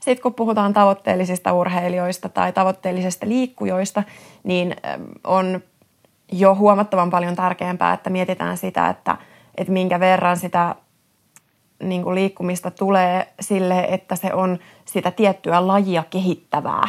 Sitten 0.00 0.22
kun 0.22 0.34
puhutaan 0.34 0.72
tavoitteellisista 0.72 1.52
urheilijoista 1.52 2.28
tai 2.28 2.52
tavoitteellisista 2.52 3.28
liikkujoista, 3.28 4.02
niin 4.44 4.76
on 5.24 5.60
jo 6.32 6.54
huomattavan 6.54 7.10
paljon 7.10 7.36
tärkeämpää, 7.36 7.92
että 7.92 8.10
mietitään 8.10 8.56
sitä, 8.56 8.88
että, 8.88 9.16
että 9.56 9.72
minkä 9.72 10.00
verran 10.00 10.36
sitä 10.36 10.74
niin 11.82 12.02
kuin 12.02 12.14
liikkumista 12.14 12.70
tulee 12.70 13.28
sille, 13.40 13.80
että 13.90 14.16
se 14.16 14.34
on 14.34 14.58
sitä 14.84 15.10
tiettyä 15.10 15.66
lajia 15.66 16.04
kehittävää. 16.10 16.88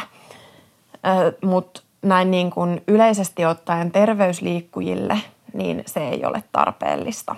Mutta 1.44 1.82
näin 2.02 2.30
niin 2.30 2.50
kuin 2.50 2.82
yleisesti 2.88 3.44
ottaen 3.44 3.90
terveysliikkujille, 3.90 5.18
niin 5.52 5.82
se 5.86 6.08
ei 6.08 6.24
ole 6.24 6.42
tarpeellista. 6.52 7.34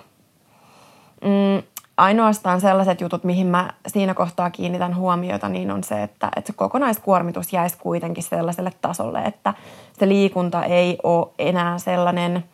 Mm, 1.25 1.63
ainoastaan 1.97 2.61
sellaiset 2.61 3.01
jutut, 3.01 3.25
mihin 3.25 3.47
mä 3.47 3.71
siinä 3.87 4.15
kohtaa 4.15 4.51
kiinnitän 4.51 4.97
huomiota, 4.97 5.49
niin 5.49 5.71
on 5.71 5.85
se, 5.85 6.03
että, 6.03 6.29
että 6.37 6.53
se 6.53 6.57
kokonaiskuormitus 6.57 7.53
jäisi 7.53 7.77
kuitenkin 7.79 8.25
sellaiselle 8.25 8.73
tasolle, 8.81 9.23
että 9.23 9.55
se 9.99 10.09
liikunta 10.09 10.65
ei 10.65 10.99
ole 11.03 11.29
enää 11.39 11.79
sellainen– 11.79 12.45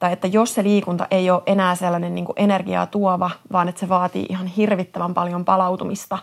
tai 0.00 0.12
että 0.12 0.26
jos 0.26 0.54
se 0.54 0.62
liikunta 0.62 1.06
ei 1.10 1.30
ole 1.30 1.42
enää 1.46 1.74
sellainen 1.74 2.14
niin 2.14 2.24
kuin 2.24 2.36
energiaa 2.36 2.86
tuova, 2.86 3.30
vaan 3.52 3.68
että 3.68 3.80
se 3.80 3.88
vaatii 3.88 4.26
ihan 4.28 4.46
hirvittävän 4.46 5.14
paljon 5.14 5.44
palautumista, 5.44 6.18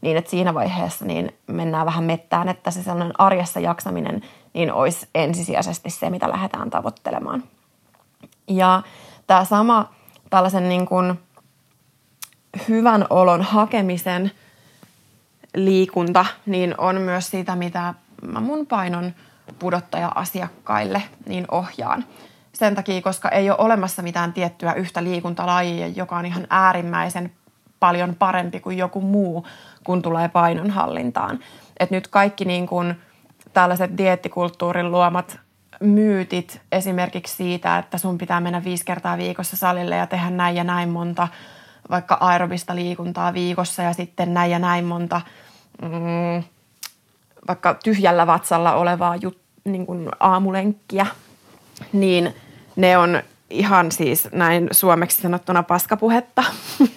niin 0.00 0.16
että 0.16 0.30
siinä 0.30 0.54
vaiheessa 0.54 1.04
niin 1.04 1.34
mennään 1.46 1.86
vähän 1.86 2.04
mettään, 2.04 2.48
että 2.48 2.70
se 2.70 2.82
sellainen 2.82 3.20
arjessa 3.20 3.60
jaksaminen 3.60 4.22
niin 4.54 4.72
olisi 4.72 5.08
ensisijaisesti 5.14 5.90
se, 5.90 6.10
mitä 6.10 6.28
lähdetään 6.28 6.70
tavoittelemaan. 6.70 7.42
Ja 8.48 8.82
tämä 9.26 9.44
sama 9.44 9.92
tällaisen 10.30 10.68
niin 10.68 10.86
kuin 10.86 11.20
hyvän 12.68 13.06
olon 13.10 13.42
hakemisen 13.42 14.30
liikunta, 15.54 16.26
niin 16.46 16.74
on 16.78 17.00
myös 17.00 17.30
sitä, 17.30 17.56
mitä 17.56 17.94
mä 18.26 18.40
mun 18.40 18.66
painon 18.66 19.12
pudottaja-asiakkaille 19.58 21.02
niin 21.26 21.44
ohjaan 21.50 22.04
sen 22.56 22.74
takia, 22.74 23.02
koska 23.02 23.28
ei 23.28 23.50
ole 23.50 23.58
olemassa 23.58 24.02
mitään 24.02 24.32
tiettyä 24.32 24.72
yhtä 24.72 25.04
liikuntalajia, 25.04 25.86
joka 25.86 26.16
on 26.16 26.26
ihan 26.26 26.46
äärimmäisen 26.50 27.32
paljon 27.80 28.14
parempi 28.14 28.60
kuin 28.60 28.78
joku 28.78 29.00
muu, 29.00 29.46
kun 29.84 30.02
tulee 30.02 30.28
painonhallintaan. 30.28 31.38
Et 31.80 31.90
nyt 31.90 32.08
kaikki 32.08 32.44
niin 32.44 32.66
kuin 32.66 32.94
tällaiset 33.52 33.98
diettikulttuurin 33.98 34.90
luomat 34.90 35.38
myytit 35.80 36.60
esimerkiksi 36.72 37.36
siitä, 37.36 37.78
että 37.78 37.98
sun 37.98 38.18
pitää 38.18 38.40
mennä 38.40 38.64
viisi 38.64 38.84
kertaa 38.84 39.18
viikossa 39.18 39.56
salille 39.56 39.96
ja 39.96 40.06
tehdä 40.06 40.30
näin 40.30 40.56
ja 40.56 40.64
näin 40.64 40.88
monta 40.88 41.28
vaikka 41.90 42.16
aerobista 42.20 42.74
liikuntaa 42.74 43.34
viikossa 43.34 43.82
ja 43.82 43.92
sitten 43.92 44.34
näin 44.34 44.50
ja 44.50 44.58
näin 44.58 44.84
monta 44.84 45.20
mm, 45.82 46.42
vaikka 47.48 47.74
tyhjällä 47.74 48.26
vatsalla 48.26 48.74
olevaa 48.74 49.16
jut, 49.16 49.38
niin 49.64 49.86
kuin 49.86 50.08
aamulenkkiä, 50.20 51.06
niin– 51.92 52.34
ne 52.76 52.98
on 52.98 53.22
ihan 53.50 53.92
siis 53.92 54.28
näin 54.32 54.68
suomeksi 54.70 55.22
sanottuna 55.22 55.62
paskapuhetta. 55.62 56.44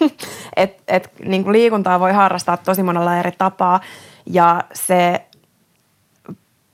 et, 0.55 0.83
et, 0.87 1.11
niin 1.25 1.43
kuin 1.43 1.53
liikuntaa 1.53 1.99
voi 1.99 2.13
harrastaa 2.13 2.57
tosi 2.57 2.83
monella 2.83 3.17
eri 3.17 3.31
tapaa 3.37 3.79
ja 4.25 4.63
se 4.73 5.25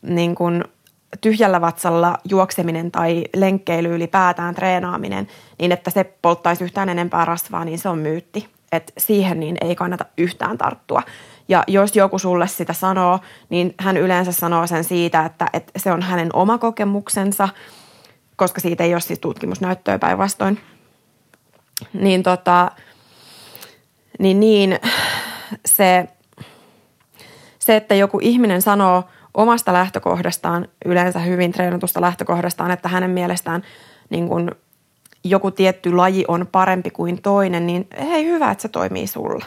niin 0.02 0.36
kuin 0.36 0.64
tyhjällä 1.22 1.62
vatsalla 1.62 2.18
juokseminen 2.30 2.92
tai 2.92 3.24
lenkkeily 3.36 3.96
ylipäätään 3.96 4.56
treenaaminen, 4.56 5.28
niin 5.60 5.72
että 5.72 5.92
se 5.92 6.04
polttaisi 6.22 6.64
yhtään 6.64 6.90
enempää 6.90 7.26
rasvaa, 7.26 7.66
niin 7.66 7.80
se 7.80 7.90
on 7.90 8.00
myytti. 8.00 8.50
Et 8.72 8.94
siihen 8.98 9.40
niin 9.40 9.58
ei 9.62 9.76
kannata 9.76 10.06
yhtään 10.18 10.58
tarttua. 10.58 11.04
Ja 11.48 11.64
jos 11.68 11.96
joku 11.96 12.20
sulle 12.20 12.48
sitä 12.48 12.74
sanoo, 12.74 13.20
niin 13.50 13.76
hän 13.80 13.98
yleensä 13.98 14.32
sanoo 14.32 14.68
sen 14.68 14.84
siitä, 14.84 15.26
että, 15.26 15.48
että 15.54 15.72
se 15.80 15.92
on 15.92 16.02
hänen 16.02 16.30
oma 16.34 16.58
kokemuksensa– 16.58 17.50
koska 18.36 18.62
siitä 18.62 18.84
ei 18.84 18.94
ole 18.94 19.02
siis 19.02 19.20
tutkimusnäyttöä 19.20 20.00
päinvastoin. 20.00 20.60
Niin, 21.94 22.24
tota, 22.24 22.72
niin, 24.20 24.40
niin 24.40 24.80
se 25.66 26.08
Se, 27.66 27.76
että 27.76 27.96
joku 27.96 28.20
ihminen 28.22 28.62
sanoo 28.62 29.04
omasta 29.34 29.74
lähtökohdastaan, 29.74 30.68
yleensä 30.86 31.20
hyvin 31.20 31.52
treenatusta 31.52 32.02
lähtökohdastaan, 32.02 32.72
että 32.72 32.90
hänen 32.90 33.12
mielestään 33.12 33.64
niin 34.10 34.28
kuin 34.28 34.52
joku 35.24 35.52
tietty 35.52 35.94
laji 35.96 36.26
on 36.28 36.48
parempi 36.52 36.90
kuin 36.90 37.22
toinen, 37.22 37.68
niin 37.68 37.88
hei 38.00 38.26
hyvä, 38.26 38.52
että 38.52 38.62
se 38.62 38.68
toimii 38.68 39.08
sulla. 39.08 39.46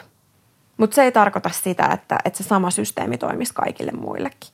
Mutta 0.77 0.95
se 0.95 1.03
ei 1.03 1.11
tarkoita 1.11 1.49
sitä, 1.49 1.85
että, 1.93 2.17
että 2.25 2.43
se 2.43 2.47
sama 2.47 2.71
systeemi 2.71 3.17
toimisi 3.17 3.53
kaikille 3.53 3.91
muillekin. 3.91 4.49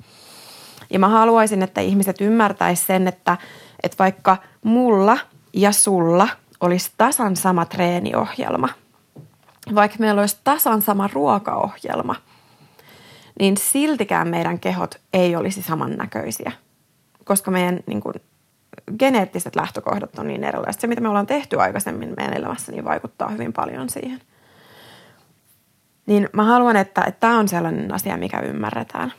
Ja 0.90 1.00
mä 1.00 1.08
haluaisin, 1.08 1.62
että 1.62 1.82
ihmiset 1.82 2.22
ymmärtäisivät 2.22 2.88
sen, 2.88 3.08
että, 3.08 3.38
että 3.86 3.98
vaikka 4.00 4.38
mulla 4.64 5.18
ja 5.54 5.72
sulla 5.72 6.28
olisi 6.60 6.92
tasan 6.98 7.36
sama 7.36 7.66
treeniohjelma, 7.66 8.70
vaikka 9.76 9.98
meillä 10.00 10.22
olisi 10.22 10.38
tasan 10.44 10.82
sama 10.82 11.10
ruokaohjelma, 11.14 12.16
niin 13.40 13.58
siltikään 13.58 14.28
meidän 14.28 14.60
kehot 14.60 15.02
ei 15.14 15.36
olisi 15.36 15.62
samannäköisiä, 15.62 16.52
koska 17.24 17.52
meidän 17.52 17.80
niin 17.88 18.02
kuin, 18.02 18.14
geneettiset 19.00 19.56
lähtökohdat 19.56 20.20
on 20.20 20.28
niin 20.28 20.44
erilaiset. 20.44 20.82
Se, 20.82 20.88
mitä 20.88 21.02
me 21.02 21.10
ollaan 21.10 21.28
tehty 21.28 21.62
aikaisemmin 21.62 22.14
meidän 22.18 22.38
elämässä, 22.38 22.72
niin 22.72 22.86
vaikuttaa 22.86 23.30
hyvin 23.30 23.54
paljon 23.54 23.90
siihen. 23.90 24.22
Niin 26.06 26.30
mä 26.34 26.44
haluan, 26.44 26.76
että, 26.76 27.14
tämä 27.20 27.40
on 27.40 27.48
sellainen 27.48 27.94
asia, 27.94 28.18
mikä 28.18 28.40
ymmärretään. 28.40 29.14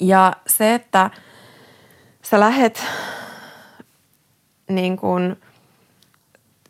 Ja 0.00 0.32
se, 0.46 0.74
että 0.74 1.10
sä 2.30 2.40
lähet 2.40 2.84
niin 4.68 4.96
kuin 4.96 5.36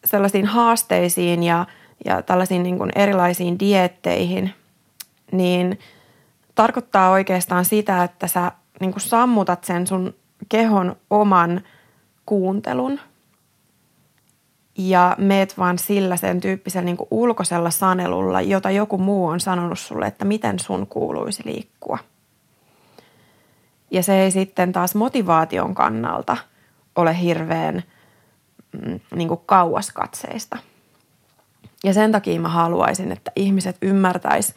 sellaisiin 0.05 0.47
haasteisiin 0.47 1.43
ja, 1.43 1.67
ja 2.05 2.23
tällaisiin 2.23 2.63
niin 2.63 2.79
kuin 2.79 2.91
erilaisiin 2.95 3.59
dietteihin, 3.59 4.55
niin 5.33 5.79
tarkoittaa 6.55 7.11
oikeastaan 7.11 7.65
sitä, 7.65 8.05
että 8.05 8.27
sä 8.27 8.53
niin 8.81 8.93
kuin 8.93 9.01
sammutat 9.01 9.65
sen 9.65 9.87
sun 9.87 10.15
kehon 10.49 10.97
oman 11.11 11.61
kuuntelun 12.27 13.01
ja 14.79 15.17
meet 15.19 15.59
vaan 15.59 15.79
sillä 15.79 16.17
sen 16.17 16.41
tyyppisellä 16.41 16.85
niin 16.85 16.97
kuin 16.97 17.09
ulkoisella 17.11 17.71
sanelulla, 17.71 18.41
jota 18.41 18.71
joku 18.71 18.99
muu 18.99 19.27
on 19.27 19.41
sanonut 19.41 19.79
sulle, 19.79 20.07
että 20.07 20.25
miten 20.25 20.59
sun 20.59 20.87
kuuluisi 20.87 21.43
liikkua. 21.45 21.99
Ja 23.91 24.03
se 24.03 24.23
ei 24.23 24.31
sitten 24.31 24.73
taas 24.73 24.95
motivaation 24.95 25.75
kannalta 25.75 26.37
ole 26.97 27.21
hirveän 27.21 27.83
mm, 28.73 29.01
niin 29.15 29.29
kuin 29.29 29.41
kauaskatseista. 29.47 30.59
Ja 31.85 31.95
sen 31.95 32.13
takia 32.13 32.41
mä 32.41 32.49
haluaisin, 32.49 33.13
että 33.13 33.33
ihmiset 33.37 33.77
ymmärtäis 33.83 34.55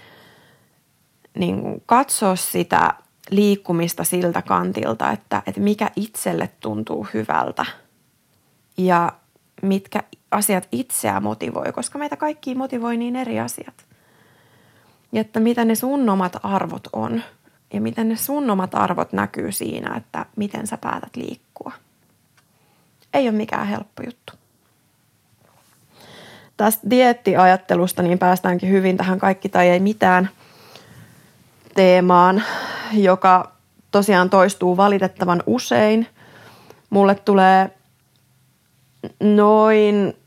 niin 1.38 1.84
katsoa 1.86 2.36
sitä 2.36 2.94
liikkumista 3.30 4.04
siltä 4.04 4.42
kantilta, 4.42 5.12
että, 5.12 5.44
että 5.48 5.62
mikä 5.62 5.92
itselle 5.96 6.50
tuntuu 6.60 7.08
hyvältä 7.13 7.65
ja 8.78 9.12
mitkä 9.62 10.04
asiat 10.32 10.68
itseä 10.72 11.20
motivoi, 11.20 11.72
koska 11.74 12.00
meitä 12.00 12.18
kaikki 12.18 12.56
motivoi 12.56 12.98
niin 12.98 13.15
eri 13.15 13.39
asiat. 13.39 13.86
Ja 15.12 15.22
että 15.22 15.39
mitä 15.39 15.65
ne 15.65 15.76
sun 15.76 16.10
omat 16.10 16.36
arvot 16.44 16.88
on 16.94 17.22
ja 17.73 17.82
miten 17.82 18.10
ne 18.10 18.15
sun 18.15 18.49
omat 18.49 18.75
arvot 18.75 19.13
näkyy 19.13 19.51
siinä, 19.51 19.95
että 19.97 20.25
miten 20.36 20.67
sä 20.67 20.77
päätät 20.77 21.15
liikkua. 21.15 21.71
Ei 23.13 23.29
ole 23.29 23.38
mikään 23.38 23.67
helppo 23.67 24.03
juttu. 24.05 24.34
Tästä 26.58 26.89
diettiajattelusta 26.89 28.01
niin 28.01 28.19
päästäänkin 28.19 28.69
hyvin 28.69 28.97
tähän 28.97 29.19
kaikki 29.19 29.49
tai 29.49 29.67
ei 29.67 29.79
mitään 29.79 30.29
teemaan, 31.75 32.43
joka 32.93 33.51
tosiaan 33.91 34.29
toistuu 34.29 34.77
valitettavan 34.77 35.43
usein. 35.45 36.08
Mulle 36.89 37.15
tulee 37.15 37.69
noin 39.19 40.17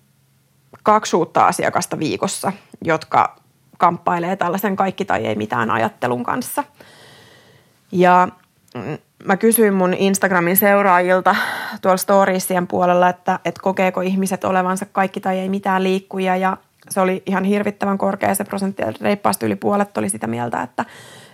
kaksi 0.82 1.16
uutta 1.16 1.46
asiakasta 1.46 1.98
viikossa, 1.98 2.52
jotka 2.84 3.36
kamppailee 3.78 4.36
tällaisen 4.36 4.76
kaikki 4.76 5.04
tai 5.04 5.26
ei 5.26 5.34
mitään 5.34 5.70
ajattelun 5.70 6.22
kanssa. 6.24 6.64
Ja 7.92 8.28
mm, 8.74 8.98
mä 9.24 9.36
kysyin 9.36 9.74
mun 9.74 9.94
Instagramin 9.94 10.56
seuraajilta 10.56 11.36
tuolla 11.82 11.96
storiesien 11.96 12.66
puolella, 12.66 13.08
että, 13.08 13.38
että 13.44 13.62
kokeeko 13.62 14.00
ihmiset 14.00 14.44
olevansa 14.44 14.86
kaikki 14.92 15.20
tai 15.20 15.38
ei 15.38 15.48
mitään 15.48 15.82
liikkuja 15.82 16.36
ja 16.36 16.56
se 16.90 17.00
oli 17.00 17.22
ihan 17.26 17.44
hirvittävän 17.44 17.98
korkea 17.98 18.34
se 18.34 18.44
prosentti, 18.44 18.82
reippaasti 19.00 19.46
yli 19.46 19.56
puolet 19.56 19.98
oli 19.98 20.08
sitä 20.08 20.26
mieltä, 20.26 20.62
että, 20.62 20.84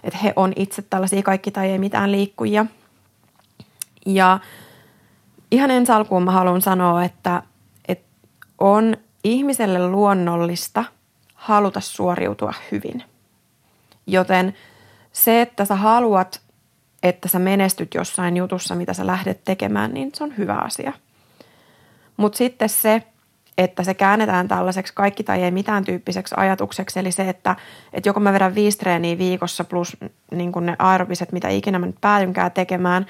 että 0.05 0.19
he 0.19 0.33
on 0.37 0.53
itse 0.57 0.83
tällaisia 0.83 1.23
kaikki 1.23 1.51
tai 1.51 1.71
ei 1.71 1.79
mitään 1.79 2.13
liikkujia. 2.13 2.67
Ja 4.07 4.39
ihan 5.51 5.71
ensi 5.71 5.93
alkuun 5.93 6.23
mä 6.23 6.31
haluan 6.31 6.63
sanoa, 6.63 7.05
että, 7.05 7.43
että 7.89 8.07
on 8.59 8.97
ihmiselle 9.25 9.89
luonnollista 9.89 10.85
haluta 11.35 11.81
suoriutua 11.81 12.55
hyvin. 12.73 13.03
Joten 14.07 14.55
se, 15.13 15.41
että 15.41 15.65
sä 15.65 15.75
haluat, 15.75 16.41
että 17.03 17.29
sä 17.29 17.39
menestyt 17.39 17.95
jossain 17.95 18.37
jutussa, 18.37 18.75
mitä 18.75 18.93
sä 18.93 19.07
lähdet 19.07 19.45
tekemään, 19.45 19.95
niin 19.95 20.11
se 20.15 20.25
on 20.25 20.37
hyvä 20.37 20.55
asia. 20.55 20.93
Mutta 22.17 22.39
sitten 22.39 22.69
se, 22.69 23.03
että 23.59 23.83
se 23.83 23.95
käännetään 23.95 24.49
tällaiseksi 24.49 24.93
kaikki 24.95 25.25
tai 25.25 25.43
ei 25.43 25.51
mitään 25.51 25.85
tyyppiseksi 25.85 26.35
ajatukseksi. 26.39 26.99
Eli 26.99 27.13
se, 27.13 27.29
että, 27.29 27.57
että 27.93 28.09
joko 28.09 28.21
mä 28.21 28.33
vedän 28.33 28.55
viisi 28.55 28.79
treeniä 28.79 29.19
viikossa 29.19 29.65
plus 29.65 29.97
niin 30.31 30.53
ne 30.61 30.77
aerobiset, 30.79 31.33
mitä 31.33 31.49
ikinä 31.49 31.79
mä 31.79 31.87
nyt 31.87 32.01
päädynkään 32.01 32.53
tekemään, 32.53 33.07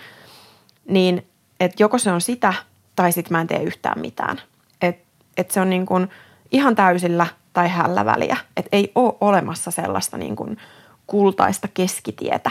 niin 0.89 1.27
että 1.61 1.83
joko 1.83 1.99
se 1.99 2.13
on 2.13 2.21
sitä 2.21 2.55
tai 2.97 3.13
sitten 3.13 3.33
mä 3.33 3.41
en 3.41 3.47
tee 3.47 3.63
yhtään 3.63 4.01
mitään. 4.01 4.41
Että 4.83 5.05
et 5.37 5.51
se 5.51 5.61
on 5.61 5.71
niin 5.71 5.87
kuin 5.87 6.09
ihan 6.53 6.77
täysillä 6.77 7.27
tai 7.53 7.69
hällä 7.69 8.05
väliä. 8.05 8.37
Että 8.57 8.69
ei 8.73 8.93
ole 8.95 9.15
olemassa 9.21 9.71
sellaista 9.71 10.19
niin 10.19 10.37
kuin 10.37 10.59
kultaista 11.07 11.69
keskitietä. 11.69 12.51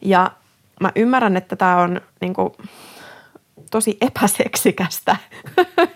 Ja 0.00 0.30
mä 0.80 0.92
ymmärrän, 0.96 1.36
että 1.36 1.56
tämä 1.56 1.76
on 1.76 2.00
niin 2.20 2.34
kuin 2.34 2.50
tosi 3.70 3.96
epäseksikästä, 4.00 5.16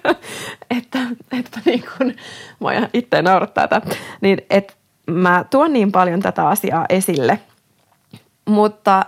että, 0.79 0.99
että 1.39 1.61
niin 1.65 1.85
kuin, 1.99 2.17
mä 2.61 2.89
itse 2.93 3.23
naurattaa 3.23 3.69
tätä, 3.69 3.97
niin 4.21 4.39
että 4.51 4.75
mä 5.07 5.45
tuon 5.51 5.73
niin 5.73 5.93
paljon 5.93 6.21
tätä 6.21 6.49
asiaa 6.49 6.87
esille, 6.89 7.39
mutta 8.45 9.07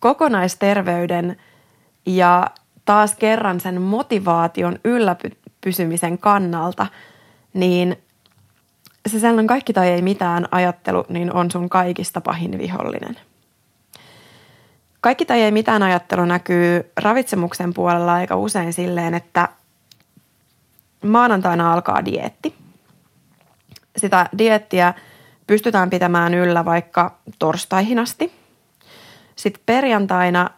kokonaisterveyden 0.00 1.36
ja 2.06 2.46
taas 2.84 3.14
kerran 3.14 3.60
sen 3.60 3.82
motivaation 3.82 4.78
ylläpysymisen 4.84 6.18
kannalta, 6.18 6.86
niin 7.54 7.96
se 9.08 9.20
sellainen 9.20 9.46
kaikki 9.46 9.72
tai 9.72 9.88
ei 9.88 10.02
mitään 10.02 10.48
ajattelu, 10.50 11.04
niin 11.08 11.32
on 11.32 11.50
sun 11.50 11.68
kaikista 11.68 12.20
pahin 12.20 12.58
vihollinen– 12.58 13.16
kaikki 15.06 15.24
tai 15.24 15.40
ei 15.40 15.50
mitään 15.50 15.82
ajattelu 15.82 16.24
näkyy 16.24 16.92
ravitsemuksen 16.96 17.74
puolella 17.74 18.14
aika 18.14 18.36
usein 18.36 18.72
silleen, 18.72 19.14
että 19.14 19.48
maanantaina 21.04 21.72
alkaa 21.72 22.04
dietti. 22.04 22.54
Sitä 23.96 24.28
diettiä 24.38 24.94
pystytään 25.46 25.90
pitämään 25.90 26.34
yllä 26.34 26.64
vaikka 26.64 27.18
torstaihin 27.38 27.98
asti. 27.98 28.32
Sitten 29.36 29.62
perjantaina, 29.66 30.50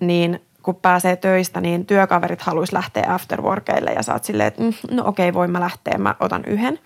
niin 0.00 0.42
kun 0.62 0.76
pääsee 0.76 1.16
töistä, 1.16 1.60
niin 1.60 1.86
työkaverit 1.86 2.42
haluaisi 2.42 2.74
lähteä 2.74 3.14
afterworkeille 3.14 3.90
ja 3.92 4.12
oot 4.12 4.24
silleen, 4.24 4.48
että 4.48 4.62
mm, 4.62 4.72
no 4.90 5.02
okei, 5.06 5.34
voin 5.34 5.50
mä 5.50 5.60
lähteä, 5.60 5.98
mä 5.98 6.14
otan 6.20 6.44
yhden. 6.46 6.78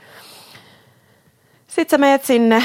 Sitten 1.66 1.90
sä 1.90 1.98
meet 1.98 2.24
sinne 2.24 2.62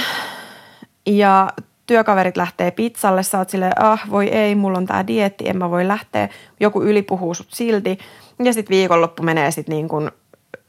ja 1.06 1.50
työkaverit 1.90 2.38
lähtee 2.38 2.72
pizzalle, 2.72 3.24
sä 3.24 3.38
oot 3.38 3.50
silleen, 3.50 3.84
ah 3.84 4.02
voi 4.10 4.28
ei, 4.28 4.56
mulla 4.56 4.78
on 4.78 4.86
tää 4.86 5.08
dietti, 5.08 5.50
en 5.50 5.58
mä 5.58 5.70
voi 5.70 5.88
lähteä, 5.88 6.30
joku 6.60 6.84
ylipuhuu 6.84 7.34
sut 7.34 7.52
silti. 7.52 8.00
Ja 8.44 8.54
sitten 8.54 8.76
viikonloppu 8.76 9.24
menee 9.24 9.52
sitten 9.52 9.76
niin 9.76 9.88
kuin 9.88 10.12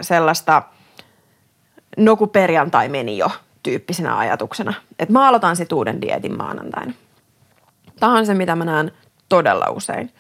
sellaista, 0.01 0.63
no 1.97 2.17
kun 2.17 2.29
perjantai 2.29 2.89
meni 2.89 3.19
jo 3.19 3.31
tyyppisenä 3.63 4.19
ajatuksena. 4.19 4.75
Että 4.99 5.13
mä 5.13 5.29
aloitan 5.29 5.57
sitten 5.57 5.77
uuden 5.77 6.03
dietin 6.03 6.37
maanantaina. 6.37 6.93
Tämä 8.01 8.19
on 8.19 8.27
se, 8.27 8.35
mitä 8.35 8.57
mä 8.57 8.65
näen 8.65 8.93
todella 9.29 9.67
usein. 9.71 10.11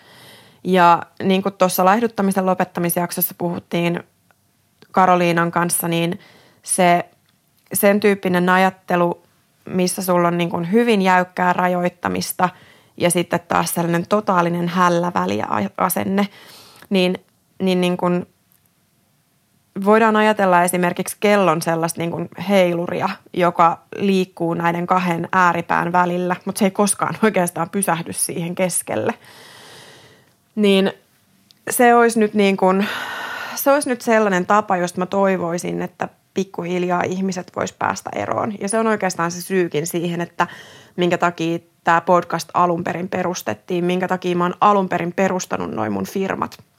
Ja 0.64 1.02
niin 1.22 1.42
kuin 1.42 1.54
tuossa 1.54 1.84
laihduttamisen 1.84 2.46
lopettamisjaksossa 2.46 3.34
puhuttiin 3.38 4.02
Karoliinan 4.90 5.50
kanssa, 5.50 5.88
niin 5.88 6.20
se 6.62 7.04
sen 7.72 8.00
tyyppinen 8.00 8.48
ajattelu 8.48 9.22
missä 9.64 10.02
sulla 10.02 10.28
on 10.28 10.38
niin 10.38 10.50
kuin 10.50 10.72
hyvin 10.72 11.02
jäykkää 11.02 11.52
rajoittamista 11.52 12.48
ja 12.96 13.10
sitten 13.10 13.40
taas 13.48 13.74
sellainen 13.74 14.06
totaalinen 14.08 14.68
hälläväliä 14.68 15.46
asenne, 15.76 16.28
niin, 16.90 17.18
niin, 17.62 17.80
niin 17.80 17.96
kuin 17.96 18.26
voidaan 19.84 20.16
ajatella 20.16 20.62
esimerkiksi 20.62 21.16
kellon 21.20 21.62
sellaista 21.62 22.00
niin 22.00 22.10
kuin 22.10 22.28
heiluria, 22.48 23.08
joka 23.32 23.78
liikkuu 23.96 24.54
näiden 24.54 24.86
kahden 24.86 25.28
ääripään 25.32 25.92
välillä, 25.92 26.36
mutta 26.44 26.58
se 26.58 26.64
ei 26.64 26.70
koskaan 26.70 27.18
oikeastaan 27.24 27.70
pysähdy 27.70 28.12
siihen 28.12 28.54
keskelle. 28.54 29.14
Niin 30.54 30.92
se 31.70 31.94
olisi 31.94 32.18
nyt, 32.18 32.34
niin 32.34 32.56
kuin, 32.56 32.86
se 33.54 33.72
olisi 33.72 33.88
nyt 33.88 34.00
sellainen 34.00 34.46
tapa, 34.46 34.76
josta 34.76 34.98
mä 34.98 35.06
toivoisin, 35.06 35.82
että 35.82 36.08
pikkuhiljaa 36.34 37.02
ihmiset 37.02 37.52
vois 37.56 37.72
päästä 37.72 38.10
eroon. 38.14 38.54
Ja 38.60 38.68
se 38.68 38.78
on 38.78 38.86
oikeastaan 38.86 39.30
se 39.30 39.42
syykin 39.42 39.86
siihen, 39.86 40.20
että 40.20 40.46
minkä 40.96 41.18
takia 41.18 41.58
tämä 41.84 42.00
podcast 42.00 42.50
alun 42.54 42.84
perin 42.84 43.08
perustettiin, 43.08 43.84
minkä 43.84 44.08
takia 44.08 44.36
mä 44.36 44.44
oon 44.44 44.54
alun 44.60 44.88
perin 44.88 45.12
perustanut 45.12 45.70
noin 45.70 45.92
mun 45.92 46.06
firmat– 46.06 46.58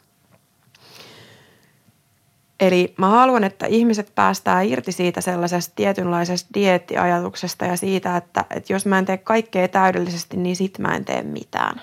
Eli 2.61 2.93
mä 2.97 3.09
haluan, 3.09 3.43
että 3.43 3.65
ihmiset 3.65 4.11
päästää 4.15 4.61
irti 4.61 4.91
siitä 4.91 5.21
sellaisesta 5.21 5.73
tietynlaisesta 5.75 6.49
diettiajatuksesta 6.53 7.65
ja 7.65 7.77
siitä, 7.77 8.17
että, 8.17 8.45
että 8.49 8.73
jos 8.73 8.85
mä 8.85 8.99
en 8.99 9.05
tee 9.05 9.17
kaikkea 9.17 9.67
täydellisesti, 9.67 10.37
niin 10.37 10.55
sit 10.55 10.79
mä 10.79 10.95
en 10.95 11.05
tee 11.05 11.23
mitään. 11.23 11.81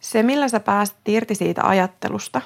Se, 0.00 0.22
millä 0.22 0.48
sä 0.48 0.60
pääset 0.60 0.96
irti 1.08 1.34
siitä 1.34 1.62
ajattelusta, 1.64 2.40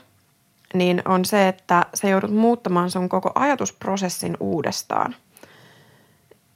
niin 0.75 1.03
on 1.05 1.25
se, 1.25 1.49
että 1.49 1.87
sä 1.95 2.09
joudut 2.09 2.31
muuttamaan 2.31 2.91
sun 2.91 3.09
koko 3.09 3.33
ajatusprosessin 3.35 4.37
uudestaan. 4.41 5.15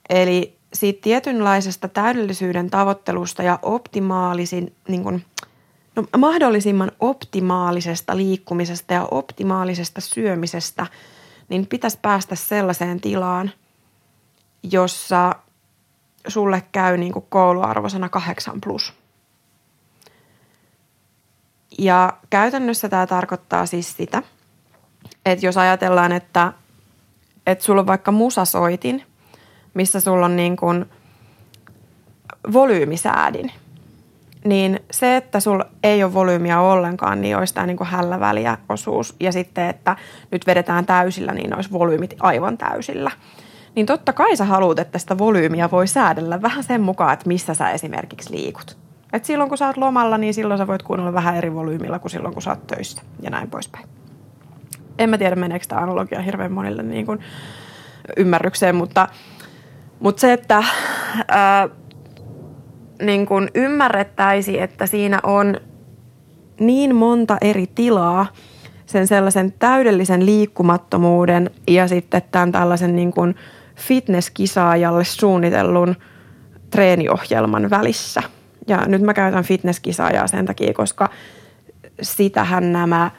Eli 0.09 0.57
siitä 0.73 1.01
tietynlaisesta 1.01 1.87
täydellisyyden 1.87 2.69
tavoittelusta 2.69 3.43
ja 3.43 3.59
optimaalisin 3.61 4.75
niin 4.87 5.03
kun,– 5.03 5.21
no, 5.97 6.03
mahdollisimman 6.17 6.91
optimaalisesta 6.99 8.17
liikkumisesta 8.17 8.93
ja 8.93 9.07
optimaalisesta 9.11 10.01
syömisestä, 10.01 10.87
niin 11.49 11.67
pitäisi 11.67 11.99
päästä 12.01 12.35
sellaiseen 12.35 13.01
tilaan, 13.01 13.51
jossa 14.71 15.35
sulle 16.27 16.63
käy 16.71 16.97
niin 16.97 17.13
kouluarvosana 17.29 18.09
8 18.09 18.61
plus. 18.61 18.93
Ja 21.77 22.13
käytännössä 22.29 22.89
tämä 22.89 23.07
tarkoittaa 23.07 23.65
siis 23.65 23.97
sitä, 23.97 24.23
että 25.25 25.45
jos 25.45 25.57
ajatellaan, 25.57 26.11
että, 26.11 26.53
että 27.47 27.63
sulla 27.63 27.81
on 27.81 27.87
vaikka 27.87 28.11
musasoitin, 28.11 29.03
missä 29.73 29.99
sulla 29.99 30.25
on 30.25 30.35
niin 30.35 30.57
kuin 30.57 30.85
volyymisäädin– 32.53 33.51
niin 34.47 34.79
se, 34.91 35.17
että 35.17 35.39
sulla 35.39 35.65
ei 35.83 36.03
ole 36.03 36.13
volyymiä 36.13 36.61
ollenkaan, 36.61 37.21
niin 37.21 37.37
olisi 37.37 37.53
tämä 37.53 37.67
niin 37.67 37.77
kuin 37.77 37.87
hälläväliä 37.87 38.57
osuus. 38.69 39.15
Ja 39.19 39.31
sitten, 39.31 39.69
että 39.69 39.95
nyt 40.31 40.47
vedetään 40.47 40.85
täysillä, 40.85 41.33
niin 41.33 41.55
olisi 41.55 41.71
volyymit 41.71 42.15
aivan 42.19 42.57
täysillä. 42.57 43.11
Niin 43.75 43.85
totta 43.85 44.13
kai 44.13 44.37
sä 44.37 44.45
haluat, 44.45 44.79
että 44.79 44.99
sitä 44.99 45.17
volyymiä 45.17 45.71
voi 45.71 45.87
säädellä 45.87 46.41
vähän 46.41 46.63
sen 46.63 46.81
mukaan, 46.81 47.13
että 47.13 47.27
missä 47.27 47.53
sä 47.53 47.69
esimerkiksi 47.69 48.31
liikut. 48.31 48.77
Et 49.13 49.25
silloin 49.25 49.49
kun 49.49 49.57
sä 49.57 49.67
oot 49.67 49.77
lomalla, 49.77 50.17
niin 50.17 50.33
silloin 50.33 50.57
sä 50.57 50.67
voit 50.67 50.83
kuunnella 50.83 51.13
vähän 51.13 51.37
eri 51.37 51.53
volyymilla 51.53 51.99
kuin 51.99 52.11
silloin 52.11 52.33
kun 52.33 52.43
sä 52.43 52.49
oot 52.49 52.67
töissä 52.67 53.01
ja 53.21 53.29
näin 53.29 53.49
poispäin. 53.49 53.87
En 54.99 55.09
mä 55.09 55.17
tiedä, 55.17 55.35
meneekö 55.35 55.65
tämä 55.67 55.81
analogia 55.81 56.21
hirveän 56.21 56.51
monille 56.51 56.83
niin 56.83 57.05
kuin 57.05 57.19
ymmärrykseen, 58.17 58.75
mutta, 58.75 59.07
mutta 59.99 60.19
se, 60.19 60.33
että 60.33 60.63
ää, 61.27 61.69
niin 63.01 63.25
kuin 63.25 63.49
ymmärrettäisi, 63.55 64.61
että 64.61 64.85
siinä 64.85 65.19
on 65.23 65.57
niin 66.59 66.95
monta 66.95 67.37
eri 67.41 67.67
tilaa 67.75 68.27
sen 68.85 69.07
sellaisen 69.07 69.53
täydellisen 69.59 70.25
liikkumattomuuden 70.25 71.51
ja 71.67 71.87
sitten 71.87 72.21
tämän 72.31 72.51
tällaisen 72.51 72.95
niin 72.95 73.11
kuin 73.11 73.35
fitnesskisaajalle 73.75 75.03
suunnitellun 75.03 75.95
treeniohjelman 76.69 77.69
välissä. 77.69 78.36
Ja 78.67 78.85
nyt 78.87 79.01
mä 79.01 79.13
käytän 79.13 79.43
fitnesskisaajaa 79.43 80.27
sen 80.27 80.45
takia, 80.45 80.73
koska 80.73 81.09
sitähän 82.01 82.73
nämä 82.73 83.11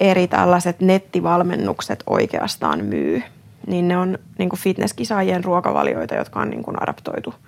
eri 0.00 0.28
tällaiset 0.28 0.80
nettivalmennukset 0.80 2.02
oikeastaan 2.06 2.84
myy. 2.84 3.22
Niin 3.66 3.88
ne 3.88 3.96
on 3.96 4.18
niin 4.38 4.50
fitnesskisaajien 4.56 5.44
ruokavalioita, 5.44 6.14
jotka 6.14 6.40
on 6.40 6.50
niin 6.50 6.82
adaptoitu– 6.82 7.34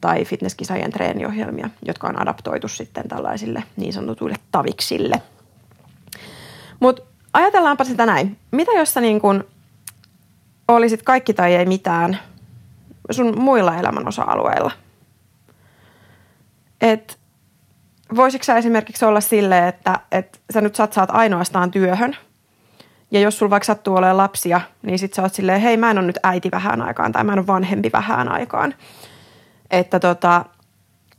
tai 0.00 0.24
fitnesskisaajien 0.24 0.92
treeniohjelmia, 0.92 1.70
jotka 1.82 2.06
on 2.06 2.22
adaptoitu 2.22 2.68
sitten 2.68 3.08
tällaisille 3.08 3.62
niin 3.76 3.92
sanotuille 3.92 4.36
taviksille. 4.52 5.22
Mutta 6.80 7.02
ajatellaanpa 7.32 7.84
sitä 7.84 8.06
näin. 8.06 8.36
Mitä 8.50 8.72
jos 8.72 8.94
sä 8.94 9.00
niin 9.00 9.20
kun 9.20 9.44
olisit 10.68 11.02
kaikki 11.02 11.34
tai 11.34 11.54
ei 11.54 11.66
mitään 11.66 12.18
sun 13.10 13.38
muilla 13.38 13.76
elämän 13.76 14.08
osa-alueilla? 14.08 14.70
Et 16.80 17.18
voisitko 18.16 18.44
sä 18.44 18.56
esimerkiksi 18.56 19.04
olla 19.04 19.20
silleen, 19.20 19.68
että, 19.68 20.00
että 20.12 20.38
sä 20.50 20.60
nyt 20.60 20.74
satsaat 20.74 21.10
ainoastaan 21.12 21.70
työhön– 21.70 22.16
ja 23.10 23.20
jos 23.20 23.38
sulla 23.38 23.50
vaikka 23.50 23.64
sattuu 23.64 23.94
olemaan 23.94 24.16
lapsia, 24.16 24.60
niin 24.82 24.98
sit 24.98 25.14
sä 25.14 25.22
oot 25.22 25.34
silleen, 25.34 25.60
hei 25.60 25.76
mä 25.76 25.90
en 25.90 25.98
ole 25.98 26.06
nyt 26.06 26.18
äiti 26.22 26.50
vähän 26.50 26.82
aikaan 26.82 27.12
tai 27.12 27.24
mä 27.24 27.32
en 27.32 27.38
ole 27.38 27.46
vanhempi 27.46 27.90
vähän 27.92 28.32
aikaan 28.32 28.74
että 29.70 30.00
tota, 30.00 30.44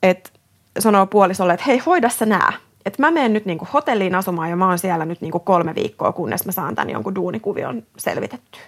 et 0.03 0.33
sanoo 0.79 1.05
puolisolle, 1.05 1.53
että 1.53 1.65
hei 1.67 1.77
hoida 1.77 2.09
sä 2.09 2.25
nää. 2.25 2.53
Että 2.85 3.01
mä 3.01 3.11
menen 3.11 3.33
nyt 3.33 3.45
niinku 3.45 3.67
hotelliin 3.73 4.15
asumaan 4.15 4.49
ja 4.49 4.55
mä 4.55 4.67
oon 4.67 4.79
siellä 4.79 5.05
nyt 5.05 5.21
niinku 5.21 5.39
kolme 5.39 5.75
viikkoa, 5.75 6.11
kunnes 6.11 6.45
mä 6.45 6.51
saan 6.51 6.75
tämän 6.75 6.89
jonkun 6.89 7.15
duunikuvion 7.15 7.83
selvitettyä. 7.97 8.61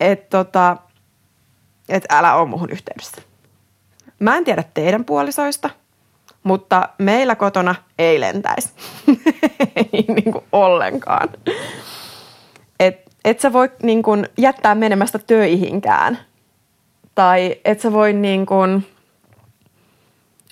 Että 0.00 0.38
tota, 0.38 0.76
et 1.88 2.04
älä 2.10 2.34
ole 2.34 2.48
muhun 2.48 2.70
yhteydessä. 2.70 3.22
Mä 4.18 4.36
en 4.36 4.44
tiedä 4.44 4.64
teidän 4.74 5.04
puolisoista, 5.04 5.70
mutta 6.42 6.88
meillä 6.98 7.34
kotona 7.34 7.74
ei 7.98 8.20
lentäisi. 8.20 8.72
ei 9.92 10.04
niinku 10.08 10.44
ollenkaan. 10.52 11.28
Et, 12.80 13.12
et 13.24 13.40
sä 13.40 13.52
voi 13.52 13.70
niinku 13.82 14.10
jättää 14.38 14.74
menemästä 14.74 15.18
töihinkään– 15.18 16.18
tai 17.16 17.56
et 17.64 17.80
sä 17.80 17.92
voi 17.92 18.12
niin 18.12 18.46
kuin, 18.46 18.86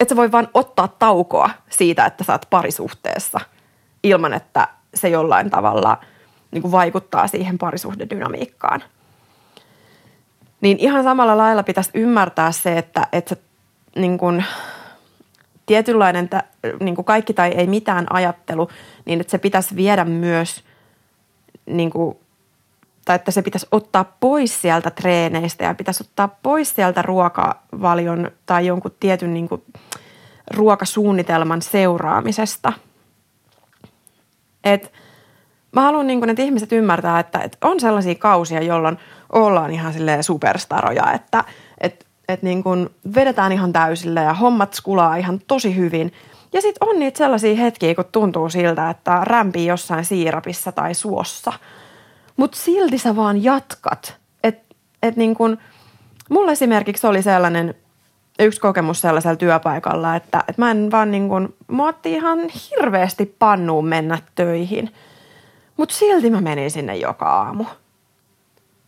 et 0.00 0.09
sä 0.09 0.16
voi 0.16 0.33
vaan 0.33 0.48
ottaa 0.55 0.88
taukoa 0.88 1.50
siitä, 1.70 2.07
että 2.07 2.24
sä 2.24 2.33
oot 2.33 2.46
parisuhteessa 2.50 3.40
ilman, 4.03 4.33
että 4.33 4.68
se 4.94 5.09
jollain 5.09 5.50
tavalla 5.50 5.98
niin 6.50 6.62
kuin 6.62 6.72
vaikuttaa 6.72 7.27
siihen 7.27 7.59
parisuhdedynamiikkaan. 7.59 8.83
Niin 10.61 10.79
ihan 10.79 11.05
samalla 11.05 11.37
lailla 11.37 11.62
pitäisi 11.62 11.90
ymmärtää 11.94 12.53
se, 12.53 12.79
että, 12.79 13.07
että 13.12 13.35
sä, 13.35 13.40
niin 13.96 14.18
kuin, 14.18 14.44
tietynlainen 15.66 16.30
niin 16.80 16.94
kuin 16.94 17.04
kaikki 17.04 17.35
tai 17.35 17.50
ei 17.50 17.66
mitään 17.66 18.07
ajattelu, 18.11 18.68
niin 19.04 19.20
että 19.20 19.30
se 19.30 19.38
pitäisi 19.38 19.76
viedä 19.76 20.04
myös 20.04 20.64
niin 21.66 21.90
kuin 21.90 22.16
tai 23.04 23.16
että 23.16 23.30
se 23.30 23.42
pitäisi 23.42 23.66
ottaa 23.72 24.04
pois 24.20 24.62
sieltä 24.62 24.90
treeneistä 24.90 25.64
ja 25.64 25.74
pitäisi 25.74 26.02
ottaa 26.02 26.28
pois 26.42 26.74
sieltä 26.74 27.02
ruokavalion 27.02 28.30
tai 28.46 28.66
jonkun 28.66 28.94
tietyn 29.00 29.35
niin 29.35 29.48
kuin 29.48 29.62
ruokasuunnitelman 30.50 31.62
seuraamisesta. 31.62 32.72
Et 34.64 34.92
mä 35.72 35.80
haluan, 35.80 36.07
niin 36.07 36.30
että 36.30 36.42
ihmiset 36.42 36.72
ymmärtää, 36.72 37.20
että, 37.20 37.38
että 37.38 37.59
on 37.61 37.80
sellaisia 37.80 38.14
kausia, 38.14 38.62
jolloin 38.62 38.98
ollaan 39.33 39.70
ihan 39.70 39.94
superstaroja, 40.20 41.12
että 41.12 41.44
et, 41.80 42.07
et 42.28 42.42
niin 42.42 42.62
kuin 42.62 42.90
vedetään 43.14 43.52
ihan 43.52 43.72
täysillä 43.72 44.22
ja 44.22 44.34
hommat 44.34 44.74
skulaa 44.74 45.16
ihan 45.16 45.40
tosi 45.46 45.76
hyvin. 45.76 46.12
Ja 46.52 46.60
sitten 46.60 46.88
on 46.88 46.98
niitä 46.98 47.18
sellaisia 47.18 47.56
hetkiä, 47.56 47.94
kun 47.94 48.04
tuntuu 48.12 48.48
siltä, 48.48 48.90
että 48.90 49.20
rämpii 49.22 49.66
jossain 49.66 50.04
siirapissa 50.04 50.72
tai 50.72 50.94
suossa– 50.94 51.52
mutta 52.37 52.58
silti 52.58 52.98
sä 52.98 53.16
vaan 53.16 53.44
jatkat. 53.44 54.16
Että 54.44 54.74
et 55.02 55.16
niin 55.16 55.34
kun, 55.34 55.58
mulla 56.30 56.52
esimerkiksi 56.52 57.06
oli 57.06 57.22
sellainen 57.22 57.74
yksi 58.38 58.60
kokemus 58.60 59.00
sellaisella 59.00 59.37
työpaikalla, 59.37 60.16
että, 60.16 60.44
että 60.48 60.62
mä 60.62 60.70
en 60.70 60.90
vaan 60.90 61.10
niin 61.10 61.28
kun, 61.28 61.54
mä 61.68 61.94
ihan 62.04 62.38
hirveästi 62.38 63.26
pannuun 63.38 63.87
mennä 63.87 64.18
töihin. 64.34 64.94
Mutta 65.76 65.94
silti 65.94 66.30
mä 66.30 66.40
menin 66.40 66.70
sinne 66.70 66.96
joka 66.96 67.26
aamu. 67.26 67.64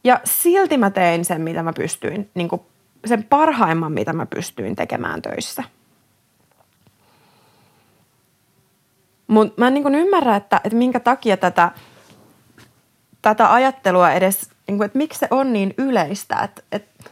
Ja 0.04 0.20
silti 0.24 0.76
mä 0.76 0.90
tein 0.90 1.24
sen, 1.24 1.40
mitä 1.40 1.62
mä 1.62 1.72
pystyin, 1.72 2.30
niin 2.34 2.48
sen 3.08 3.24
parhaimman, 3.24 3.92
mitä 3.92 4.12
mä 4.12 4.26
pystyin 4.26 4.76
tekemään 4.76 5.22
töissä. 5.22 5.64
Mutta 9.26 9.54
mä 9.60 9.68
en 9.68 9.74
niin 9.74 9.94
ymmärrä, 9.94 10.36
että, 10.36 10.60
että 10.64 10.78
minkä 10.78 11.00
takia 11.00 11.36
tätä– 11.36 11.70
tätä 13.28 13.52
ajattelua 13.52 14.12
edes, 14.12 14.50
niin 14.68 14.76
kuin, 14.76 14.86
että 14.86 14.98
miksi 14.98 15.18
se 15.18 15.28
on 15.30 15.52
niin 15.52 15.74
yleistä. 15.78 16.36
Että, 16.36 16.62
että 16.72 17.10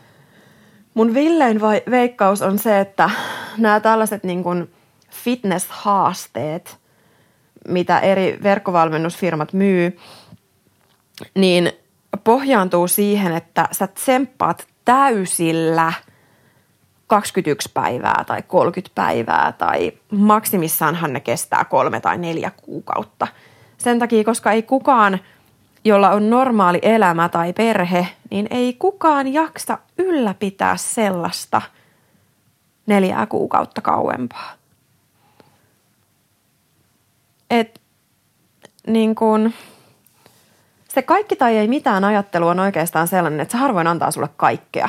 mun 0.95 1.15
villein 1.15 1.61
vai, 1.61 1.83
veikkaus 1.91 2.43
on 2.43 2.59
se, 2.59 2.81
että 2.81 3.11
nämä 3.59 3.81
tällaiset 3.81 4.25
niin 4.25 4.71
fitness-haasteet, 5.11 6.79
mitä 7.69 7.99
eri 7.99 8.39
verkkovalmennusfirmat 8.43 9.53
myy, 9.53 9.99
niin 11.35 11.73
pohjaantuu 12.25 12.89
siihen, 12.89 13.37
että 13.37 13.69
sä 13.73 13.87
tsemppaat 13.87 14.67
täysillä 14.85 15.93
21 17.07 17.71
päivää 17.75 18.25
tai 18.27 18.43
30 18.43 18.95
päivää 18.95 19.53
tai 19.53 19.93
maksimissaanhan 20.11 21.13
ne 21.13 21.21
kestää 21.21 21.65
kolme 21.65 22.01
tai 22.01 22.19
neljä 22.19 22.51
kuukautta. 22.63 23.27
Sen 23.79 23.99
takia, 23.99 24.25
koska 24.25 24.53
ei 24.53 24.63
kukaan, 24.63 25.19
jolla 25.85 26.11
on 26.11 26.31
normaali 26.31 26.79
elämä 26.83 27.29
tai 27.29 27.53
perhe, 27.53 28.09
niin 28.31 28.47
ei 28.51 28.75
kukaan 28.79 29.33
jaksa 29.33 29.79
ylläpitää 29.99 30.77
sellaista 30.77 31.63
neljää 32.87 33.27
kuukautta 33.27 33.81
kauempaa. 33.81 34.53
Et 37.51 37.81
niin 38.87 39.15
kun, 39.15 39.53
se 40.95 41.03
kaikki 41.03 41.37
tai 41.37 41.57
ei 41.57 41.69
mitään 41.69 42.05
ajattelu 42.05 42.49
on 42.49 42.61
oikeastaan 42.61 43.09
sellainen, 43.09 43.41
että 43.41 43.53
se 43.53 43.59
harvoin 43.59 43.87
antaa 43.87 44.11
sulle 44.11 44.29
kaikkea. 44.37 44.89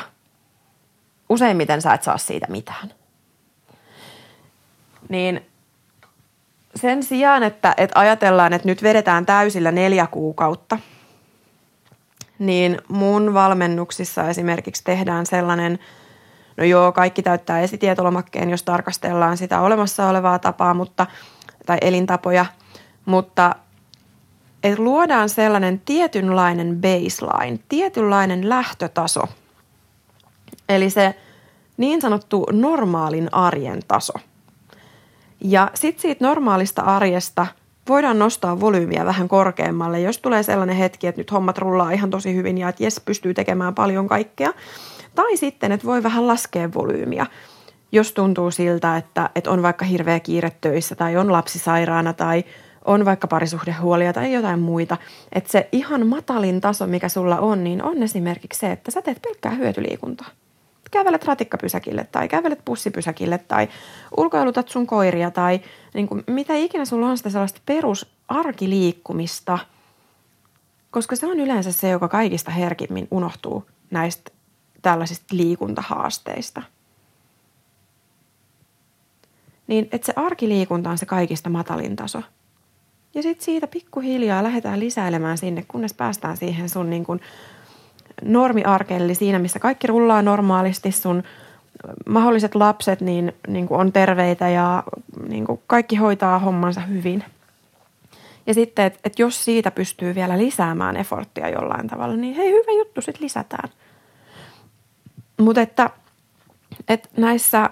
Useimmiten 1.29 1.81
sä 1.81 1.93
et 1.93 2.03
saa 2.03 2.17
siitä 2.17 2.47
mitään. 2.49 2.93
Niin 5.09 5.45
sen 6.75 7.03
sijaan, 7.03 7.43
että, 7.43 7.73
että 7.77 7.99
ajatellaan, 7.99 8.53
että 8.53 8.67
nyt 8.67 8.83
vedetään 8.83 9.25
täysillä 9.25 9.71
neljä 9.71 10.07
kuukautta, 10.07 10.79
niin 12.39 12.77
mun 12.87 13.33
valmennuksissa 13.33 14.29
esimerkiksi 14.29 14.83
tehdään 14.83 15.25
sellainen, 15.25 15.79
no 16.57 16.63
joo, 16.63 16.91
kaikki 16.91 17.23
täyttää 17.23 17.59
esitietolomakkeen, 17.59 18.49
jos 18.49 18.63
tarkastellaan 18.63 19.37
sitä 19.37 19.61
olemassa 19.61 20.09
olevaa 20.09 20.39
tapaa, 20.39 20.73
mutta, 20.73 21.05
tai 21.65 21.77
elintapoja, 21.81 22.45
mutta 23.05 23.55
että 24.65 24.83
luodaan 24.83 25.29
sellainen 25.29 25.81
tietynlainen 25.85 26.81
baseline, 26.81 27.59
tietynlainen 27.69 28.49
lähtötaso. 28.49 29.21
Eli 30.69 30.89
se 30.89 31.15
niin 31.77 32.01
sanottu 32.01 32.45
normaalin 32.51 33.29
arjen 33.31 33.79
taso. 33.87 34.13
Ja 35.43 35.71
sitten 35.73 36.01
siitä 36.01 36.25
normaalista 36.25 36.81
arjesta 36.81 37.47
voidaan 37.89 38.19
nostaa 38.19 38.59
volyymiä 38.59 39.05
vähän 39.05 39.27
korkeammalle, 39.27 39.99
jos 39.99 40.17
tulee 40.17 40.43
sellainen 40.43 40.75
hetki, 40.75 41.07
että 41.07 41.19
nyt 41.19 41.31
hommat 41.31 41.57
rullaa 41.57 41.91
ihan 41.91 42.09
tosi 42.09 42.35
hyvin 42.35 42.57
ja 42.57 42.69
että 42.69 42.83
jes 42.83 43.01
pystyy 43.05 43.33
tekemään 43.33 43.75
paljon 43.75 44.07
kaikkea. 44.07 44.53
Tai 45.15 45.37
sitten, 45.37 45.71
että 45.71 45.87
voi 45.87 46.03
vähän 46.03 46.27
laskea 46.27 46.73
volyymiä, 46.73 47.25
jos 47.91 48.11
tuntuu 48.11 48.51
siltä, 48.51 48.97
että, 48.97 49.29
että 49.35 49.51
on 49.51 49.61
vaikka 49.61 49.85
hirveä 49.85 50.19
kiire 50.19 50.51
töissä 50.61 50.95
tai 50.95 51.17
on 51.17 51.31
lapsi 51.31 51.59
sairaana 51.59 52.13
tai– 52.13 52.43
on 52.85 53.05
vaikka 53.05 53.27
parisuhdehuolia 53.27 54.13
tai 54.13 54.33
jotain 54.33 54.59
muita, 54.59 54.97
että 55.31 55.51
se 55.51 55.69
ihan 55.71 56.07
matalin 56.07 56.61
taso, 56.61 56.87
mikä 56.87 57.09
sulla 57.09 57.39
on, 57.39 57.63
niin 57.63 57.83
on 57.83 58.03
esimerkiksi 58.03 58.59
se, 58.59 58.71
että 58.71 58.91
sä 58.91 59.01
teet 59.01 59.21
pelkkää 59.21 59.51
hyötyliikuntaa. 59.51 60.27
Kävelet 60.91 61.25
ratikkapysäkille 61.25 62.07
tai 62.11 62.27
kävelet 62.27 62.65
pussipysäkille 62.65 63.37
tai 63.37 63.67
ulkoilutat 64.17 64.69
sun 64.69 64.87
koiria 64.87 65.31
tai 65.31 65.61
niin 65.93 66.07
kuin, 66.07 66.23
mitä 66.27 66.55
ikinä 66.55 66.85
sulla 66.85 67.07
on 67.07 67.17
sitä 67.17 67.29
sellaista 67.29 67.61
perusarkiliikkumista, 67.65 69.59
koska 70.91 71.15
se 71.15 71.27
on 71.27 71.39
yleensä 71.39 71.71
se, 71.71 71.89
joka 71.89 72.07
kaikista 72.07 72.51
herkimmin 72.51 73.07
unohtuu 73.11 73.65
näistä 73.91 74.31
tällaisista 74.81 75.37
liikuntahaasteista. 75.37 76.61
Niin, 79.67 79.87
että 79.91 80.05
se 80.05 80.13
arkiliikunta 80.15 80.89
on 80.89 80.97
se 80.97 81.05
kaikista 81.05 81.49
matalin 81.49 81.95
taso– 81.95 82.21
ja 83.15 83.21
sitten 83.21 83.45
siitä 83.45 83.67
pikkuhiljaa 83.67 84.43
lähdetään 84.43 84.79
lisäilemään 84.79 85.37
sinne, 85.37 85.65
kunnes 85.67 85.93
päästään 85.93 86.37
siihen 86.37 86.69
sun 86.69 86.89
niin 86.89 87.03
kuin 87.03 87.21
normiarkeen, 88.23 89.01
eli 89.01 89.15
siinä, 89.15 89.39
missä 89.39 89.59
kaikki 89.59 89.87
rullaa 89.87 90.21
normaalisti, 90.21 90.91
sun 90.91 91.23
mahdolliset 92.05 92.55
lapset 92.55 93.01
niin, 93.01 93.33
niin 93.47 93.67
on 93.69 93.91
terveitä 93.91 94.49
ja 94.49 94.83
niin 95.27 95.45
kaikki 95.67 95.95
hoitaa 95.95 96.39
hommansa 96.39 96.81
hyvin. 96.81 97.23
Ja 98.47 98.53
sitten, 98.53 98.85
että 98.85 98.99
et 99.03 99.19
jos 99.19 99.45
siitä 99.45 99.71
pystyy 99.71 100.15
vielä 100.15 100.37
lisäämään 100.37 100.97
efforttia 100.97 101.49
jollain 101.49 101.87
tavalla, 101.87 102.15
niin 102.15 102.35
hei, 102.35 102.51
hyvä 102.51 102.71
juttu, 102.79 103.01
sitten 103.01 103.23
lisätään. 103.23 103.69
Mutta 105.39 105.61
että, 105.61 105.89
että 106.87 107.09
näissä 107.17 107.69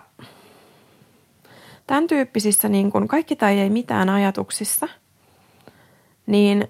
tämän 1.87 2.07
tyyppisissä 2.07 2.69
niin 2.69 2.91
kuin 2.91 3.07
kaikki 3.07 3.35
tai 3.35 3.59
ei 3.59 3.69
mitään 3.69 4.09
ajatuksissa– 4.09 4.87
niin 6.25 6.67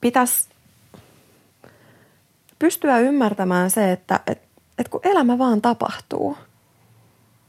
pitäisi 0.00 0.48
pystyä 2.58 2.98
ymmärtämään 2.98 3.70
se, 3.70 3.92
että 3.92 4.20
et, 4.26 4.42
et 4.78 4.88
kun 4.88 5.00
elämä 5.04 5.38
vaan 5.38 5.62
tapahtuu. 5.62 6.38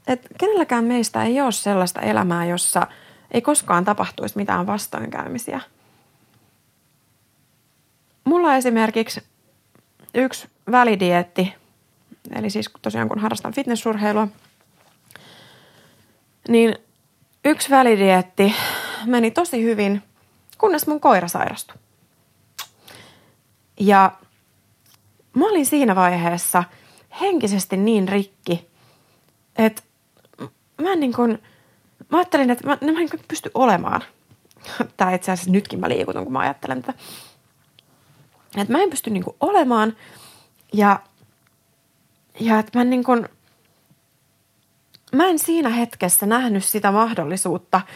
Et 0.08 0.28
kenelläkään 0.38 0.84
meistä 0.84 1.24
ei 1.24 1.42
ole 1.42 1.52
sellaista 1.52 2.02
elämää, 2.02 2.46
jossa 2.46 2.88
ei 3.32 3.42
koskaan 3.42 3.86
tapahtuisi 3.86 4.38
mitään 4.38 4.68
vastoinkäymisiä. 4.68 5.60
Mulla 8.24 8.56
esimerkiksi 8.56 9.24
yksi 10.14 10.48
välidietti, 10.72 11.54
eli 12.36 12.50
siis 12.50 12.70
tosiaan 12.82 13.10
kun 13.10 13.20
harrastan 13.20 13.54
fitnessurheilua, 13.54 14.28
niin 16.48 16.76
yksi 17.46 17.70
välidietti 17.70 18.56
meni 19.06 19.32
tosi 19.32 19.64
hyvin– 19.64 20.02
kunnes 20.60 20.88
mun 20.88 21.00
koira 21.00 21.28
sairastui. 21.28 21.78
Ja 23.80 24.12
mä 25.34 25.50
olin 25.50 25.66
siinä 25.66 25.96
vaiheessa 25.96 26.64
henkisesti 27.22 27.78
niin 27.78 28.08
rikki, 28.08 28.70
että 29.56 29.82
mä 30.82 30.96
niin 30.96 31.14
kuin, 31.14 31.44
mä 32.10 32.18
ajattelin, 32.18 32.50
että 32.50 32.68
mä, 32.68 32.78
mä 32.82 33.02
en 33.02 33.10
pysty 33.28 33.52
olemaan. 33.54 34.04
Tai 34.98 35.16
itse 35.16 35.32
asiassa 35.32 35.52
nytkin 35.52 35.80
mä 35.80 35.90
liikutun, 35.90 36.24
kun 36.24 36.34
mä 36.34 36.40
ajattelen 36.40 36.82
tätä. 36.82 37.00
Että 38.58 38.74
mä 38.74 38.84
en 38.84 38.90
pysty 38.90 39.10
niin 39.10 39.24
kuin 39.24 39.36
olemaan 39.40 39.96
ja, 40.74 41.00
ja 42.40 42.60
että 42.60 42.78
mä 42.78 42.82
en 42.82 42.90
niin 42.90 43.04
kuin, 43.04 43.30
mä 45.12 45.26
en 45.26 45.40
siinä 45.40 45.70
hetkessä 45.70 46.26
nähnyt 46.26 46.66
sitä 46.66 46.92
mahdollisuutta– 46.92 47.82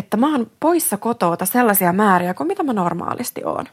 että 0.00 0.16
mä 0.16 0.32
oon 0.32 0.50
poissa 0.60 0.96
kotoota 0.96 1.46
sellaisia 1.46 1.92
määriä 1.92 2.34
kuin 2.34 2.46
mitä 2.46 2.62
mä 2.62 2.72
normaalisti 2.72 3.44
oon. 3.44 3.66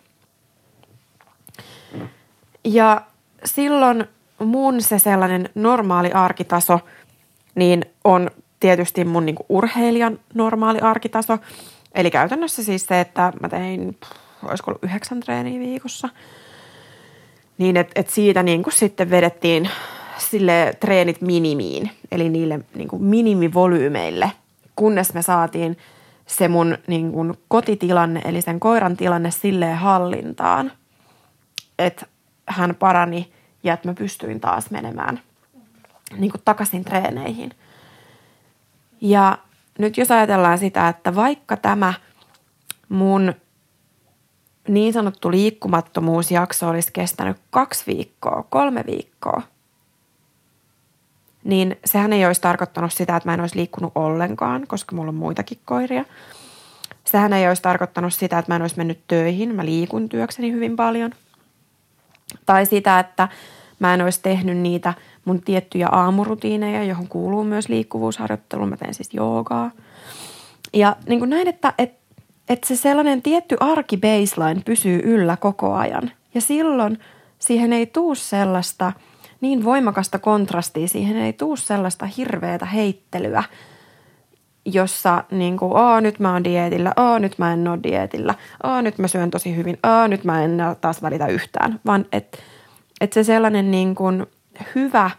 Ja 2.63 3.01
silloin 3.45 4.05
mun 4.39 4.81
se 4.81 4.99
sellainen 4.99 5.49
normaali 5.55 6.11
arkitaso, 6.11 6.79
niin 7.55 7.85
on 8.03 8.31
tietysti 8.59 9.05
mun 9.05 9.25
niinku 9.25 9.45
urheilijan 9.49 10.19
normaali 10.33 10.79
arkitaso. 10.79 11.37
Eli 11.95 12.11
käytännössä 12.11 12.63
siis 12.63 12.85
se, 12.85 12.99
että 12.99 13.33
mä 13.41 13.49
tein, 13.49 13.97
olisiko 14.43 14.71
ollut 14.71 14.83
yhdeksän 14.83 15.19
treeniä 15.19 15.59
viikossa. 15.59 16.09
Niin, 17.57 17.77
että 17.77 17.91
et 17.95 18.09
siitä 18.09 18.43
niinku 18.43 18.71
sitten 18.71 19.09
vedettiin 19.09 19.69
sille 20.17 20.77
treenit 20.79 21.21
minimiin, 21.21 21.91
eli 22.11 22.29
niille 22.29 22.59
niinku 22.75 22.99
minimivolyymeille, 22.99 24.31
kunnes 24.75 25.13
me 25.13 25.21
saatiin– 25.21 25.77
se 26.27 26.47
mun 26.47 26.77
niin 26.87 27.11
kuin, 27.11 27.33
kotitilanne, 27.47 28.21
eli 28.25 28.41
sen 28.41 28.59
koiran 28.59 28.97
tilanne 28.97 29.31
silleen 29.31 29.77
hallintaan, 29.77 30.71
että 31.79 32.05
hän 32.45 32.75
parani 32.75 33.31
ja 33.63 33.73
että 33.73 33.87
mä 33.87 33.93
pystyin 33.93 34.39
taas 34.39 34.71
menemään 34.71 35.19
niin 36.17 36.31
kuin, 36.31 36.41
takaisin 36.45 36.85
treeneihin. 36.85 37.51
Ja 39.01 39.37
nyt 39.79 39.97
jos 39.97 40.11
ajatellaan 40.11 40.57
sitä, 40.57 40.87
että 40.87 41.15
vaikka 41.15 41.57
tämä 41.57 41.93
mun 42.89 43.33
niin 44.67 44.93
sanottu 44.93 45.31
liikkumattomuusjakso 45.31 46.69
olisi 46.69 46.93
kestänyt 46.93 47.37
kaksi 47.49 47.83
viikkoa, 47.87 48.45
kolme 48.49 48.83
viikkoa– 48.87 49.41
niin 51.47 51.77
sehän 51.85 52.13
ei 52.13 52.25
olisi 52.25 52.41
tarkoittanut 52.41 52.93
sitä, 52.93 53.15
että 53.15 53.29
mä 53.29 53.33
en 53.33 53.41
olisi 53.41 53.55
liikkunut 53.55 53.91
ollenkaan, 53.95 54.67
koska 54.67 54.95
mulla 54.95 55.09
on 55.09 55.15
muitakin 55.15 55.59
koiria. 55.65 56.05
Sehän 57.05 57.33
ei 57.33 57.47
olisi 57.47 57.61
tarkoittanut 57.61 58.13
sitä, 58.13 58.39
että 58.39 58.51
mä 58.51 58.55
en 58.55 58.61
olisi 58.61 58.77
mennyt 58.77 58.99
töihin. 59.07 59.55
Mä 59.55 59.65
liikun 59.65 60.09
työkseni 60.09 60.51
hyvin 60.51 60.75
paljon. 60.75 61.11
Tai 62.45 62.65
sitä, 62.65 62.99
että 62.99 63.27
mä 63.79 63.93
en 63.93 64.01
olisi 64.01 64.19
tehnyt 64.21 64.57
niitä 64.57 64.93
mun 65.25 65.41
tiettyjä 65.41 65.87
aamurutiineja, 65.87 66.83
johon 66.83 67.07
kuuluu 67.07 67.43
myös 67.43 67.69
liikkuvuusharjoittelu. 67.69 68.65
Mä 68.65 68.77
teen 68.77 68.93
siis 68.93 69.13
joogaa. 69.13 69.71
Ja 70.73 70.95
niin 71.09 71.19
kuin 71.19 71.29
näin, 71.29 71.47
että, 71.47 71.73
että, 71.77 71.99
että 72.49 72.67
se 72.67 72.75
sellainen 72.75 73.21
tietty 73.21 73.57
arki 73.59 73.97
baseline 73.97 74.61
pysyy 74.65 75.01
yllä 75.03 75.37
koko 75.37 75.73
ajan. 75.73 76.11
Ja 76.33 76.41
silloin 76.41 76.99
siihen 77.39 77.73
ei 77.73 77.85
tuu 77.85 78.15
sellaista– 78.15 78.91
niin 79.41 79.63
voimakasta 79.63 80.19
kontrastia, 80.19 80.87
siihen 80.87 81.17
ei 81.17 81.33
tuu 81.33 81.55
sellaista 81.55 82.05
hirveätä 82.05 82.65
heittelyä, 82.65 83.43
jossa 84.65 85.23
niin 85.31 85.57
kuin, 85.57 85.73
Oo, 85.73 85.99
nyt 85.99 86.19
mä 86.19 86.33
oon 86.33 86.43
dietillä, 86.43 86.93
Oo, 86.97 87.19
nyt 87.19 87.37
mä 87.37 87.53
en 87.53 87.67
ole 87.67 87.79
dietillä, 87.83 88.35
Oo, 88.63 88.81
nyt 88.81 88.97
mä 88.97 89.07
syön 89.07 89.31
tosi 89.31 89.55
hyvin, 89.55 89.77
Oo, 89.87 90.07
nyt 90.07 90.23
mä 90.23 90.43
en 90.43 90.57
taas 90.81 91.01
välitä 91.01 91.27
yhtään. 91.27 91.79
Vaan 91.85 92.05
että 92.11 92.37
et 93.01 93.13
se 93.13 93.23
sellainen 93.23 93.71
niin 93.71 93.95
kuin 93.95 94.25
hyvä 94.75 95.11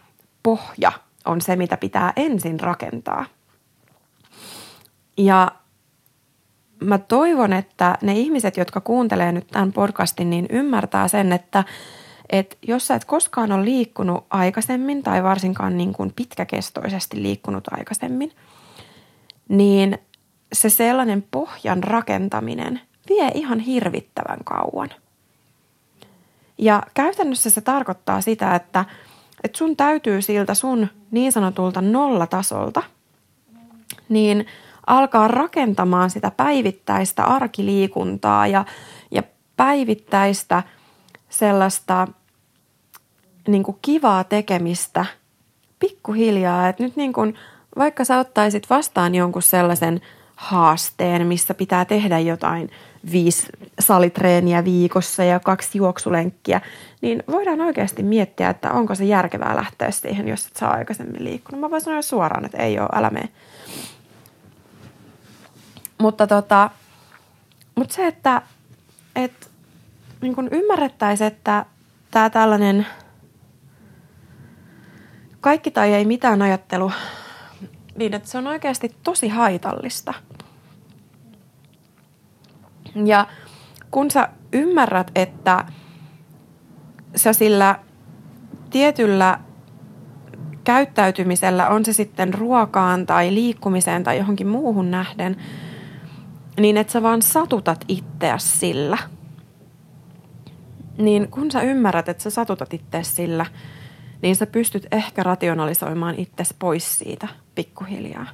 pohja 0.43 0.91
on 1.25 1.41
se, 1.41 1.55
mitä 1.55 1.77
pitää 1.77 2.13
ensin 2.15 2.59
rakentaa. 2.59 3.25
Ja 5.17 5.51
mä 6.83 6.97
toivon, 6.97 7.53
että 7.53 7.97
ne 8.01 8.13
ihmiset, 8.13 8.57
jotka 8.57 8.81
kuuntelee 8.81 9.31
nyt 9.31 9.47
tämän 9.47 9.73
podcastin, 9.73 10.29
niin 10.29 10.45
ymmärtää 10.49 11.07
sen, 11.07 11.33
että– 11.33 11.63
että 12.29 12.55
jos 12.67 12.87
sä 12.87 12.95
et 12.95 13.05
koskaan 13.05 13.51
ole 13.51 13.65
liikkunut 13.65 14.25
aikaisemmin 14.29 15.03
tai 15.03 15.23
varsinkaan 15.23 15.77
niin 15.77 15.93
kuin 15.93 16.13
pitkäkestoisesti 16.15 17.23
liikkunut 17.23 17.63
aikaisemmin, 17.71 18.31
niin 19.49 19.97
se 20.53 20.69
sellainen 20.69 21.23
pohjan 21.31 21.83
rakentaminen 21.83 22.81
vie 23.09 23.27
ihan 23.33 23.59
hirvittävän 23.59 24.39
kauan. 24.43 24.89
Ja 26.57 26.83
käytännössä 26.93 27.49
se 27.49 27.61
tarkoittaa 27.61 28.21
sitä, 28.21 28.55
että, 28.55 28.85
että 29.43 29.57
sun 29.57 29.77
täytyy 29.77 30.21
siltä 30.21 30.53
sun 30.53 30.87
niin 31.11 31.31
sanotulta 31.31 31.81
nollatasolta, 31.81 32.83
niin 34.09 34.45
alkaa 34.87 35.27
rakentamaan 35.27 36.09
sitä 36.09 36.31
päivittäistä 36.31 37.23
arkiliikuntaa 37.23 38.47
ja, 38.47 38.65
ja 39.11 39.23
päivittäistä 39.57 40.63
sellaista 41.29 42.07
niin 43.51 43.63
kuin 43.63 43.77
kivaa 43.81 44.23
tekemistä 44.23 45.05
pikkuhiljaa. 45.79 46.69
Että 46.69 46.83
nyt 46.83 46.95
niin 46.95 47.13
kuin, 47.13 47.35
vaikka 47.77 48.05
sä 48.05 48.19
ottaisit 48.19 48.69
vastaan 48.69 49.15
jonkun 49.15 49.41
sellaisen 49.41 50.01
haasteen, 50.35 51.27
missä 51.27 51.53
pitää 51.53 51.85
tehdä 51.85 52.19
jotain 52.19 52.69
viisi 53.11 53.47
salitreeniä 53.79 54.63
viikossa 54.65 55.23
ja 55.23 55.39
kaksi 55.39 55.77
juoksulenkkiä, 55.77 56.61
niin 57.01 57.23
voidaan 57.31 57.61
oikeasti 57.61 58.03
miettiä, 58.03 58.49
että 58.49 58.71
onko 58.71 58.95
se 58.95 59.05
järkevää 59.05 59.55
lähteä 59.55 59.91
siihen, 59.91 60.27
jos 60.27 60.47
et 60.47 60.55
saa 60.55 60.71
aikaisemmin 60.73 61.23
liikkunut. 61.23 61.61
Mä 61.61 61.69
voin 61.69 61.81
sanoa 61.81 62.01
suoraan, 62.01 62.45
että 62.45 62.57
ei 62.57 62.79
ole, 62.79 62.89
älä 62.93 63.09
mene. 63.09 63.29
Mutta 65.97 66.27
tota, 66.27 66.69
mutta 67.75 67.93
se, 67.93 68.07
että 68.07 68.41
et, 69.15 69.49
niin 70.21 70.35
kun 70.35 70.49
ymmärrettäisiin, 70.51 71.27
että 71.27 71.65
tämä 72.11 72.29
tällainen– 72.29 72.87
kaikki 75.41 75.71
tai 75.71 75.93
ei 75.93 76.05
mitään 76.05 76.41
ajattelu, 76.41 76.91
niin 77.95 78.13
että 78.13 78.29
se 78.29 78.37
on 78.37 78.47
oikeasti 78.47 78.95
tosi 79.03 79.27
haitallista. 79.27 80.13
Ja 83.05 83.27
kun 83.91 84.11
sä 84.11 84.29
ymmärrät, 84.53 85.11
että 85.15 85.65
sä 87.15 87.33
sillä 87.33 87.79
tietyllä 88.69 89.39
käyttäytymisellä, 90.63 91.69
on 91.69 91.85
se 91.85 91.93
sitten 91.93 92.33
ruokaan 92.33 93.05
tai 93.05 93.33
liikkumiseen 93.33 94.03
tai 94.03 94.17
johonkin 94.17 94.47
muuhun 94.47 94.91
nähden, 94.91 95.37
niin 96.59 96.77
että 96.77 96.93
sä 96.93 97.03
vaan 97.03 97.21
satutat 97.21 97.85
itseäsi 97.87 98.57
sillä. 98.57 98.97
Niin 100.97 101.31
kun 101.31 101.51
sä 101.51 101.61
ymmärrät, 101.61 102.09
että 102.09 102.23
sä 102.23 102.29
satutat 102.29 102.73
itseäsi 102.73 103.11
sillä, 103.11 103.45
niin 104.21 104.35
sä 104.35 104.45
pystyt 104.45 104.87
ehkä 104.91 105.23
rationalisoimaan 105.23 106.15
itsesi 106.15 106.55
pois 106.59 106.99
siitä 106.99 107.27
pikkuhiljaa. 107.55 108.25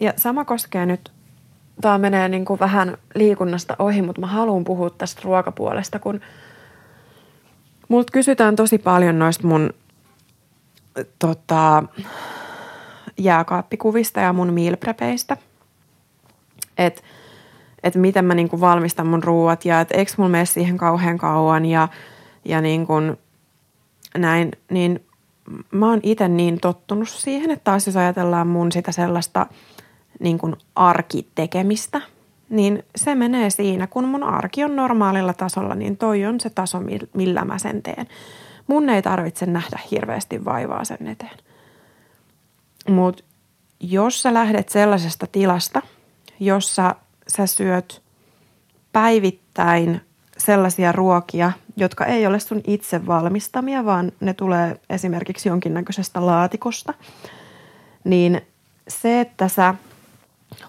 Ja 0.00 0.12
sama 0.16 0.44
koskee 0.44 0.86
nyt, 0.86 1.12
tämä 1.80 1.98
menee 1.98 2.28
niin 2.28 2.44
kuin 2.44 2.60
vähän 2.60 2.96
liikunnasta 3.14 3.76
ohi, 3.78 4.02
mutta 4.02 4.20
mä 4.20 4.26
haluan 4.26 4.64
puhua 4.64 4.90
tästä 4.90 5.20
ruokapuolesta, 5.24 5.98
kun 5.98 6.20
multa 7.88 8.12
kysytään 8.12 8.56
tosi 8.56 8.78
paljon 8.78 9.18
noista 9.18 9.46
mun 9.46 9.74
tota, 11.18 11.82
jääkaappikuvista 13.18 14.20
ja 14.20 14.32
mun 14.32 14.52
meal 14.52 14.76
prepeistä. 14.76 15.36
Että 16.78 17.02
et 17.82 17.94
miten 17.94 18.24
mä 18.24 18.34
niinku 18.34 18.60
valmistan 18.60 19.06
mun 19.06 19.22
ruuat 19.22 19.64
ja 19.64 19.80
että 19.80 19.94
eikö 19.94 20.12
mulla 20.16 20.30
mene 20.30 20.44
siihen 20.44 20.76
kauhean 20.76 21.18
kauan 21.18 21.66
ja– 21.66 21.88
ja 22.44 22.60
niin 22.60 22.86
kuin 22.86 23.16
näin, 24.18 24.52
niin 24.70 25.04
mä 25.70 25.88
oon 25.90 26.00
itse 26.02 26.28
niin 26.28 26.60
tottunut 26.60 27.08
siihen, 27.08 27.50
että 27.50 27.64
taas 27.64 27.86
jos 27.86 27.96
ajatellaan 27.96 28.46
mun 28.46 28.72
sitä 28.72 28.92
sellaista 28.92 29.46
niin 30.20 30.38
kuin 30.38 30.56
arkitekemistä, 30.74 32.00
niin 32.48 32.84
se 32.96 33.14
menee 33.14 33.50
siinä, 33.50 33.86
kun 33.86 34.04
mun 34.04 34.22
arki 34.22 34.64
on 34.64 34.76
normaalilla 34.76 35.34
tasolla, 35.34 35.74
niin 35.74 35.96
toi 35.96 36.24
on 36.24 36.40
se 36.40 36.50
taso, 36.50 36.80
millä 37.14 37.44
mä 37.44 37.58
sen 37.58 37.82
teen. 37.82 38.06
Mun 38.66 38.88
ei 38.88 39.02
tarvitse 39.02 39.46
nähdä 39.46 39.78
hirveästi 39.90 40.44
vaivaa 40.44 40.84
sen 40.84 41.06
eteen. 41.06 41.38
Mutta 42.88 43.24
jos 43.80 44.22
sä 44.22 44.34
lähdet 44.34 44.68
sellaisesta 44.68 45.26
tilasta, 45.26 45.82
jossa 46.40 46.94
sä 47.28 47.46
syöt 47.46 48.02
päivittäin 48.92 50.00
sellaisia 50.38 50.92
ruokia, 50.92 51.52
jotka 51.76 52.06
ei 52.06 52.26
ole 52.26 52.40
sun 52.40 52.60
itse 52.66 53.06
valmistamia, 53.06 53.84
vaan 53.84 54.12
ne 54.20 54.34
tulee 54.34 54.80
esimerkiksi 54.90 55.48
jonkinnäköisestä 55.48 56.26
laatikosta, 56.26 56.94
niin 58.04 58.40
se, 58.88 59.20
että 59.20 59.48
sä 59.48 59.74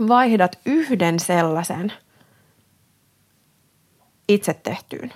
vaihdat 0.08 0.60
yhden 0.66 1.20
sellaisen 1.20 1.94
itse 4.28 4.54
tehtyyn, 4.54 5.14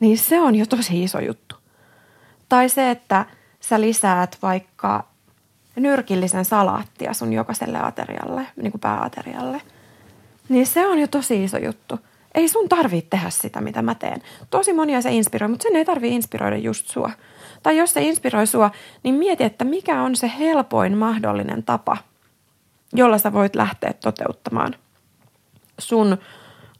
niin 0.00 0.18
se 0.18 0.40
on 0.40 0.54
jo 0.54 0.66
tosi 0.66 1.02
iso 1.02 1.20
juttu. 1.20 1.56
Tai 2.48 2.68
se, 2.68 2.90
että 2.90 3.26
sä 3.60 3.80
lisäät 3.80 4.38
vaikka 4.42 5.04
nyrkillisen 5.76 6.44
salaattia 6.44 7.14
sun 7.14 7.32
jokaiselle 7.32 7.78
aterialle, 7.78 8.46
niin 8.56 8.70
kuin 8.70 8.80
pääaterialle, 8.80 9.60
niin 10.48 10.66
se 10.66 10.86
on 10.86 10.98
jo 10.98 11.06
tosi 11.06 11.44
iso 11.44 11.58
juttu 11.58 11.98
ei 12.34 12.48
sun 12.48 12.68
tarvitse 12.68 13.10
tehdä 13.10 13.30
sitä, 13.30 13.60
mitä 13.60 13.82
mä 13.82 13.94
teen. 13.94 14.22
Tosi 14.50 14.72
monia 14.72 15.02
se 15.02 15.12
inspiroi, 15.12 15.48
mutta 15.48 15.62
sen 15.62 15.76
ei 15.76 15.84
tarvitse 15.84 16.14
inspiroida 16.14 16.56
just 16.56 16.86
sua. 16.86 17.10
Tai 17.62 17.76
jos 17.76 17.90
se 17.92 18.02
inspiroi 18.02 18.46
sua, 18.46 18.70
niin 19.02 19.14
mieti, 19.14 19.44
että 19.44 19.64
mikä 19.64 20.02
on 20.02 20.16
se 20.16 20.32
helpoin 20.38 20.96
mahdollinen 20.96 21.62
tapa, 21.62 21.96
jolla 22.92 23.18
sä 23.18 23.32
voit 23.32 23.56
lähteä 23.56 23.92
toteuttamaan 23.92 24.74
sun 25.78 26.18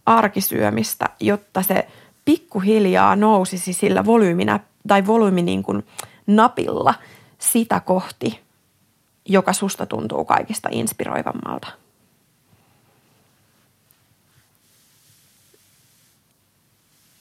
arkisyömistä, 0.06 1.08
jotta 1.20 1.62
se 1.62 1.88
pikkuhiljaa 2.24 3.16
nousisi 3.16 3.72
sillä 3.72 4.04
volyyminä 4.04 4.60
tai 4.88 5.06
volyymi 5.06 5.42
niin 5.42 5.62
kuin 5.62 5.86
napilla 6.26 6.94
sitä 7.38 7.80
kohti, 7.80 8.40
joka 9.24 9.52
susta 9.52 9.86
tuntuu 9.86 10.24
kaikista 10.24 10.68
inspiroivammalta. 10.72 11.68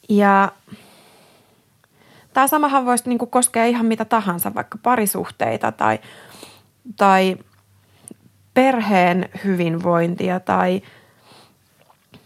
Ja 0.10 0.52
tämä 2.34 2.48
samahan 2.48 2.86
voisi 2.86 3.10
niin 3.10 3.20
koskea 3.20 3.66
ihan 3.66 3.86
mitä 3.86 4.06
tahansa, 4.06 4.56
vaikka 4.56 4.78
parisuhteita 4.84 5.72
tai, 5.72 6.00
tai 6.96 7.38
perheen 8.54 9.30
hyvinvointia 9.44 10.40
tai 10.40 10.82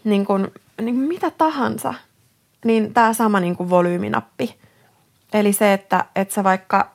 niin 0.04 0.26
kuin, 0.26 0.48
niin 0.80 0.94
kuin 0.94 1.08
mitä 1.08 1.30
tahansa. 1.30 1.94
Niin 2.64 2.94
tämä 2.94 3.12
sama 3.12 3.40
niin 3.40 3.56
kuin 3.56 3.70
volyyminappi. 3.70 4.58
Eli 5.32 5.52
se, 5.52 5.72
että, 5.72 6.04
että 6.16 6.34
sä 6.34 6.44
vaikka 6.44 6.92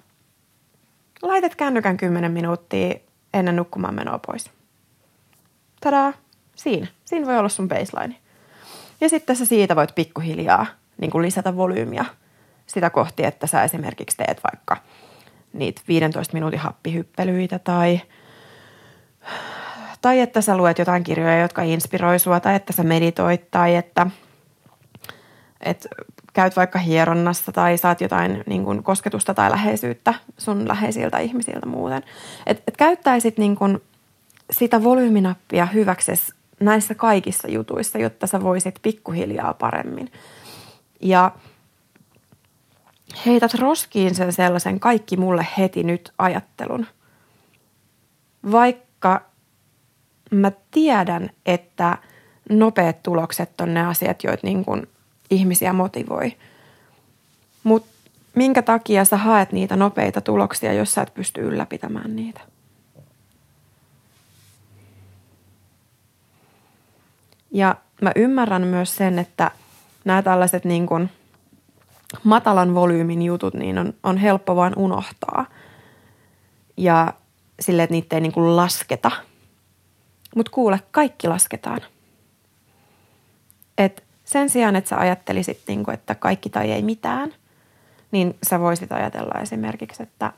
laitat 1.21 1.55
kännykän 1.55 1.97
10 1.97 2.31
minuuttia 2.31 2.95
ennen 3.33 3.55
nukkumaan 3.55 3.95
menoa 3.95 4.19
pois. 4.27 4.51
Tadaa, 5.81 6.13
siinä. 6.55 6.87
Siinä 7.05 7.25
voi 7.25 7.37
olla 7.37 7.49
sun 7.49 7.67
baseline. 7.67 8.15
Ja 9.01 9.09
sitten 9.09 9.35
sä 9.35 9.45
siitä 9.45 9.75
voit 9.75 9.95
pikkuhiljaa 9.95 10.65
niin 10.97 11.11
kuin 11.11 11.21
lisätä 11.21 11.57
volyymiä 11.57 12.05
sitä 12.67 12.89
kohti, 12.89 13.25
että 13.25 13.47
sä 13.47 13.63
esimerkiksi 13.63 14.17
teet 14.17 14.41
vaikka 14.51 14.77
niitä 15.53 15.81
15 15.87 16.33
minuutin 16.33 16.59
happihyppelyitä 16.59 17.59
tai, 17.59 18.01
tai 20.01 20.19
että 20.19 20.41
sä 20.41 20.57
luet 20.57 20.79
jotain 20.79 21.03
kirjoja, 21.03 21.41
jotka 21.41 21.61
inspiroi 21.61 22.19
sua 22.19 22.39
tai 22.39 22.55
että 22.55 22.73
sä 22.73 22.83
meditoit 22.83 23.51
tai 23.51 23.75
että, 23.75 24.07
että 25.61 25.89
käyt 26.33 26.55
vaikka 26.55 26.79
hieronnassa 26.79 27.51
tai 27.51 27.77
saat 27.77 28.01
jotain 28.01 28.43
niin 28.47 28.63
kuin 28.63 28.83
kosketusta 28.83 29.33
tai 29.33 29.51
läheisyyttä 29.51 30.13
sun 30.37 30.67
läheisiltä 30.67 31.17
ihmisiltä 31.17 31.65
muuten. 31.65 32.03
Että 32.45 32.63
et 32.67 32.77
käyttäisit 32.77 33.37
niin 33.37 33.55
kuin 33.55 33.81
sitä 34.51 34.83
volyyminappia 34.83 35.65
hyväksesi 35.65 36.33
näissä 36.59 36.95
kaikissa 36.95 37.47
jutuissa, 37.47 37.97
jotta 37.97 38.27
sä 38.27 38.41
voisit 38.41 38.75
pikkuhiljaa 38.81 39.53
paremmin. 39.53 40.11
Ja 41.01 41.31
heität 43.25 43.53
roskiin 43.53 44.15
sen 44.15 44.33
sellaisen 44.33 44.79
kaikki 44.79 45.17
mulle 45.17 45.47
heti 45.57 45.83
nyt 45.83 46.13
ajattelun. 46.17 46.87
vaikka 48.51 49.21
mä 50.31 50.51
tiedän, 50.71 51.29
että 51.45 51.97
nopeat 52.49 53.03
tulokset 53.03 53.61
on 53.61 53.73
ne 53.73 53.85
asiat, 53.85 54.23
joita 54.23 54.47
niin 54.47 54.65
kuin 54.65 54.87
ihmisiä 55.29 55.73
motivoi. 55.73 56.33
Mutta 57.63 57.91
minkä 58.35 58.61
takia 58.61 59.05
sä 59.05 59.17
haet 59.17 59.51
niitä 59.51 59.75
nopeita 59.75 60.21
tuloksia, 60.21 60.73
jos 60.73 60.93
sä 60.93 61.01
et 61.01 61.13
pysty 61.13 61.41
ylläpitämään 61.41 62.15
niitä? 62.15 62.41
Ja 67.51 67.75
mä 68.01 68.11
ymmärrän 68.15 68.67
myös 68.67 68.95
sen, 68.95 69.19
että 69.19 69.51
nämä 70.05 70.21
tällaiset 70.21 70.65
niin 70.65 70.87
kuin 70.87 71.09
matalan 72.23 72.75
volyymin 72.75 73.21
jutut 73.21 73.53
niin 73.53 73.77
on, 73.77 73.93
on 74.03 74.17
helppo 74.17 74.55
vaan 74.55 74.73
unohtaa. 74.75 75.45
Ja 76.77 77.13
sille, 77.59 77.83
että 77.83 77.91
niitä 77.91 78.15
ei 78.15 78.21
niin 78.21 78.31
kuin 78.31 78.55
lasketa. 78.55 79.11
Mutta 80.35 80.51
kuule, 80.51 80.79
kaikki 80.91 81.27
lasketaan. 81.27 81.81
Et 83.77 84.03
sen 84.25 84.49
sijaan, 84.49 84.75
että 84.75 84.89
sä 84.89 84.97
ajattelisit, 84.97 85.61
niin 85.67 85.83
kuin, 85.83 85.93
että 85.93 86.15
kaikki 86.15 86.49
tai 86.49 86.71
ei 86.71 86.81
mitään, 86.81 87.33
niin 88.11 88.37
sä 88.43 88.59
voisit 88.59 88.91
ajatella 88.91 89.41
esimerkiksi, 89.41 90.03
että, 90.03 90.33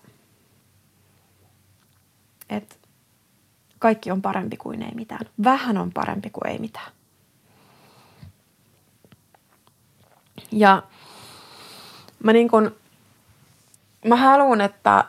että 2.50 2.76
kaikki 3.80 4.12
on 4.12 4.22
parempi 4.22 4.58
kuin 4.58 4.82
ei 4.82 4.96
mitään. 4.96 5.26
Vähän 5.44 5.78
on 5.78 5.92
parempi 5.94 6.30
kuin 6.30 6.48
ei 6.52 6.60
mitään. 6.60 6.92
Ja 10.52 10.84
mä 12.24 12.34
niin 12.34 12.50
kun, 12.50 12.76
mä 14.06 14.16
haluan, 14.16 14.62
että 14.62 15.06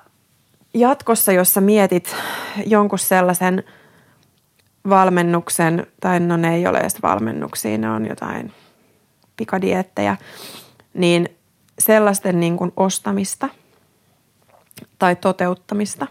jatkossa, 0.74 1.32
jos 1.32 1.54
sä 1.54 1.60
mietit 1.60 2.16
jonkun 2.66 2.98
sellaisen 2.98 3.64
valmennuksen, 4.88 5.86
tai 6.00 6.20
no 6.20 6.36
ne 6.36 6.54
ei 6.54 6.66
ole 6.66 6.78
edes 6.78 7.02
valmennuksia, 7.02 7.78
ne 7.78 7.90
on 7.90 8.06
jotain 8.06 8.52
pikadiettejä, 9.36 10.16
niin 10.94 11.28
sellaisten 11.78 12.40
niin 12.40 12.56
kuin 12.56 12.72
ostamista 12.76 13.48
tai 14.98 15.16
toteuttamista, 15.16 16.06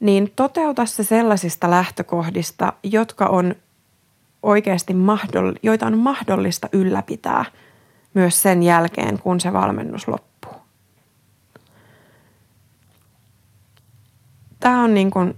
niin 0.00 0.32
toteuta 0.36 0.86
se 0.86 1.04
sellaisista 1.04 1.70
lähtökohdista, 1.70 2.72
jotka 2.82 3.26
on 3.26 3.54
oikeasti 4.42 4.92
mahdoll- 4.92 5.58
joita 5.62 5.86
on 5.86 5.98
mahdollista 5.98 6.68
ylläpitää 6.72 7.44
myös 8.14 8.42
sen 8.42 8.62
jälkeen, 8.62 9.18
kun 9.18 9.40
se 9.40 9.52
valmennus 9.52 10.08
loppuu. 10.08 10.54
Tämä 14.60 14.82
on, 14.82 14.94
niin 14.94 15.10
kuin, 15.10 15.36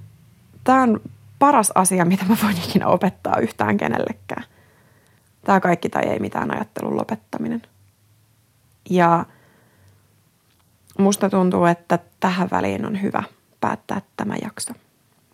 tämä 0.64 0.82
on 0.82 1.00
paras 1.38 1.72
asia, 1.74 2.04
mitä 2.04 2.24
mä 2.28 2.36
voin 2.42 2.56
ikinä 2.68 2.86
opettaa 2.86 3.38
yhtään 3.38 3.76
kenellekään. 3.76 4.44
Tämä 5.44 5.60
kaikki 5.60 5.88
tai 5.88 6.02
ei 6.02 6.18
mitään 6.18 6.54
ajattelun 6.54 6.96
lopettaminen. 6.96 7.62
Ja 8.90 9.26
musta 10.98 11.30
tuntuu, 11.30 11.64
että 11.64 11.98
tähän 12.20 12.48
väliin 12.50 12.86
on 12.86 13.02
hyvä 13.02 13.22
päättää 13.60 14.02
tämä 14.16 14.34
jakso. 14.42 14.72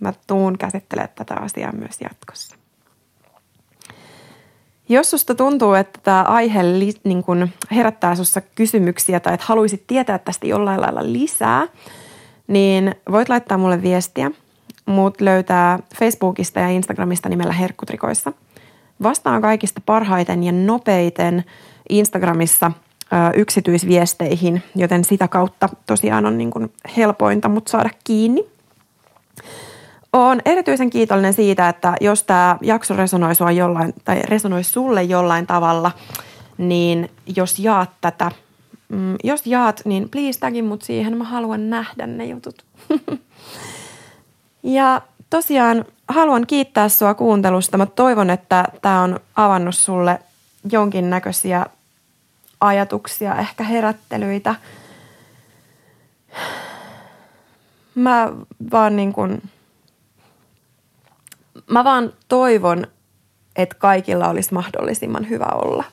Mä 0.01 0.13
tuun 0.27 0.59
käsittelemään 0.59 1.15
tätä 1.15 1.35
asiaa 1.35 1.73
myös 1.73 2.01
jatkossa. 2.01 2.60
Jos 4.91 5.11
susta 5.11 5.35
tuntuu, 5.35 5.75
että 5.75 6.01
tämä 6.03 6.23
aihe 6.23 6.63
niin 7.05 7.23
kun 7.23 7.49
herättää 7.71 8.15
sussa 8.15 8.41
kysymyksiä 8.41 9.21
tai 9.21 9.35
että 9.35 9.47
haluaisit 9.47 9.87
tietää 9.87 10.19
tästä 10.19 10.47
jollain 10.47 10.81
lailla 10.81 11.13
lisää, 11.13 11.67
niin 12.47 12.95
voit 13.11 13.29
laittaa 13.29 13.59
mulle 13.59 13.83
viestiä. 13.83 14.31
Mut 14.87 15.21
löytää 15.21 15.79
Facebookista 15.99 16.61
ja 16.61 16.69
Instagramista 16.69 17.29
nimellä 17.29 17.53
Herkkutrikoissa. 17.53 18.33
Vastaan 19.03 19.43
kaikista 19.43 19.81
parhaiten 19.87 20.45
ja 20.45 20.53
nopeiten 20.53 21.45
Instagramissa 21.89 22.73
ö, 23.03 23.17
yksityisviesteihin, 23.37 24.63
joten 24.77 25.05
sitä 25.05 25.29
kautta 25.29 25.69
tosiaan 25.87 26.27
on 26.27 26.39
niin 26.39 26.51
kun 26.51 26.71
helpointa 26.97 27.49
mut 27.49 27.69
saada 27.69 27.91
kiinni– 28.05 28.45
olen 30.13 30.43
erityisen 30.45 30.91
kiitollinen 30.91 31.35
siitä, 31.35 31.69
että 31.69 31.95
jos 32.01 32.25
tämä 32.25 32.59
jakso 32.63 32.97
resonoi 32.97 33.35
sua 33.35 33.51
jollain, 33.51 33.95
tai 34.05 34.23
resonoi 34.23 34.65
sulle 34.65 35.03
jollain 35.03 35.47
tavalla, 35.47 35.93
niin 36.59 37.11
jos 37.37 37.59
jaat 37.59 37.91
tätä, 38.01 38.31
mm, 38.89 39.17
jos 39.25 39.47
jaat, 39.47 39.83
niin 39.85 40.09
please 40.09 40.41
tagin 40.41 40.65
mut 40.65 40.83
siihen, 40.83 41.17
mä 41.17 41.25
haluan 41.25 41.71
nähdä 41.71 42.07
ne 42.07 42.25
jutut. 42.25 42.65
ja 44.63 45.03
tosiaan 45.31 45.85
haluan 46.09 46.47
kiittää 46.47 46.89
sua 46.89 47.15
kuuntelusta. 47.15 47.79
Mä 47.79 47.87
toivon, 47.87 48.31
että 48.31 48.65
tämä 48.83 49.03
on 49.03 49.21
avannut 49.37 49.75
sulle 49.75 50.19
jonkinnäköisiä 50.73 51.67
ajatuksia, 52.61 53.37
ehkä 53.37 53.65
herättelyitä. 53.65 54.55
Mä 57.95 58.33
vaan 58.73 58.97
niin 58.97 59.13
kuin 59.13 59.43
mä 61.71 61.85
vaan 61.85 62.13
toivon, 62.29 62.87
että 63.57 63.75
kaikilla 63.75 64.29
olisi 64.29 64.55
mahdollisimman 64.55 65.29
hyvä 65.29 65.49
olla. 65.65 65.85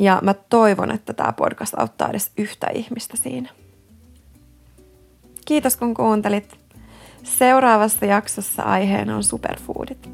Ja 0.00 0.20
mä 0.22 0.34
toivon, 0.34 0.90
että 0.90 1.12
tämä 1.12 1.32
podcast 1.32 1.74
auttaa 1.76 2.08
edes 2.08 2.30
yhtä 2.38 2.66
ihmistä 2.74 3.16
siinä. 3.16 3.48
Kiitos 5.44 5.76
kun 5.76 5.94
kuuntelit. 5.94 6.58
Seuraavassa 7.22 8.06
jaksossa 8.06 8.62
aiheena 8.62 9.16
on 9.16 9.24
superfoodit. 9.24 10.10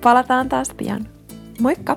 Palataan 0.00 0.48
taas 0.48 0.70
pian. 0.76 1.08
Moikka! 1.60 1.96